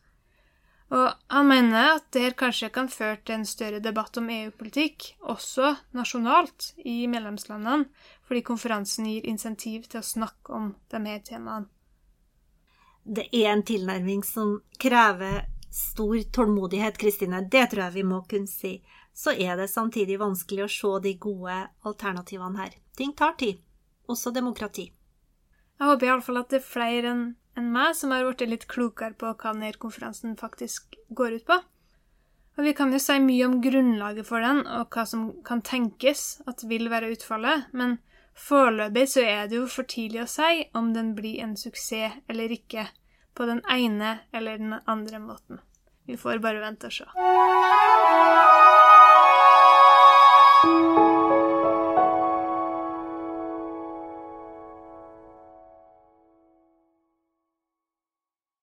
Og 0.91 1.07
han 1.31 1.47
mener 1.47 1.93
at 1.93 2.09
det 2.15 2.33
kanskje 2.39 2.73
kan 2.75 2.89
føre 2.91 3.21
til 3.23 3.37
en 3.37 3.47
større 3.47 3.79
debatt 3.83 4.17
om 4.19 4.31
EU-politikk, 4.33 5.13
også 5.23 5.77
nasjonalt, 5.95 6.73
i 6.83 7.05
medlemslandene, 7.07 7.87
fordi 8.27 8.43
konferansen 8.47 9.07
gir 9.07 9.29
insentiv 9.31 9.87
til 9.87 10.01
å 10.01 10.07
snakke 10.07 10.57
om 10.57 10.73
de 10.91 11.03
her 11.07 11.23
temaene. 11.27 11.71
Det 13.07 13.29
er 13.33 13.53
en 13.53 13.63
tilnærming 13.67 14.25
som 14.27 14.59
krever 14.83 15.45
stor 15.71 16.19
tålmodighet, 16.35 16.99
Kristine. 16.99 17.45
Det 17.47 17.71
tror 17.71 17.87
jeg 17.87 17.97
vi 18.01 18.05
må 18.07 18.21
kunne 18.29 18.51
si. 18.51 18.81
Så 19.15 19.35
er 19.35 19.57
det 19.59 19.71
samtidig 19.73 20.21
vanskelig 20.21 20.65
å 20.65 20.73
se 20.73 20.93
de 21.05 21.17
gode 21.21 21.57
alternativene 21.87 22.63
her. 22.63 22.79
Ting 22.97 23.13
tar 23.17 23.37
tid. 23.41 23.61
Også 24.11 24.33
demokrati. 24.35 24.91
Jeg 25.81 25.89
håper 25.89 26.11
iallfall 26.11 26.41
at 26.43 26.51
det 26.53 26.61
er 26.61 26.67
flere 26.67 27.13
enn 27.15 27.27
en 27.59 27.71
meg 27.75 27.97
som 27.97 28.13
har 28.15 28.25
blitt 28.25 28.47
litt 28.49 28.67
klokere 28.71 29.17
på 29.19 29.33
hva 29.33 29.53
NER-konferansen 29.57 30.37
faktisk 30.41 30.97
går 31.17 31.41
ut 31.41 31.47
på. 31.49 31.59
Og 32.59 32.67
vi 32.67 32.75
kan 32.77 32.93
jo 32.93 33.01
si 33.01 33.17
mye 33.23 33.47
om 33.47 33.59
grunnlaget 33.65 34.29
for 34.29 34.45
den, 34.45 34.63
og 34.67 34.93
hva 34.93 35.07
som 35.09 35.31
kan 35.47 35.63
tenkes 35.65 36.43
at 36.51 36.65
vil 36.69 36.91
være 36.93 37.13
utfallet, 37.15 37.71
men 37.73 37.99
foreløpig 38.37 39.07
så 39.15 39.25
er 39.25 39.49
det 39.49 39.61
jo 39.61 39.67
for 39.71 39.89
tidlig 39.89 40.25
å 40.25 40.31
si 40.31 40.67
om 40.77 40.93
den 40.97 41.15
blir 41.17 41.41
en 41.45 41.57
suksess 41.57 42.21
eller 42.29 42.53
ikke, 42.53 42.87
på 43.35 43.49
den 43.49 43.65
ene 43.71 44.19
eller 44.37 44.61
den 44.61 44.77
andre 44.85 45.23
måten. 45.23 45.65
Vi 46.07 46.19
får 46.21 46.43
bare 46.45 46.61
vente 46.61 46.91
og 46.91 46.99
se. 47.01 48.60
you 50.63 51.10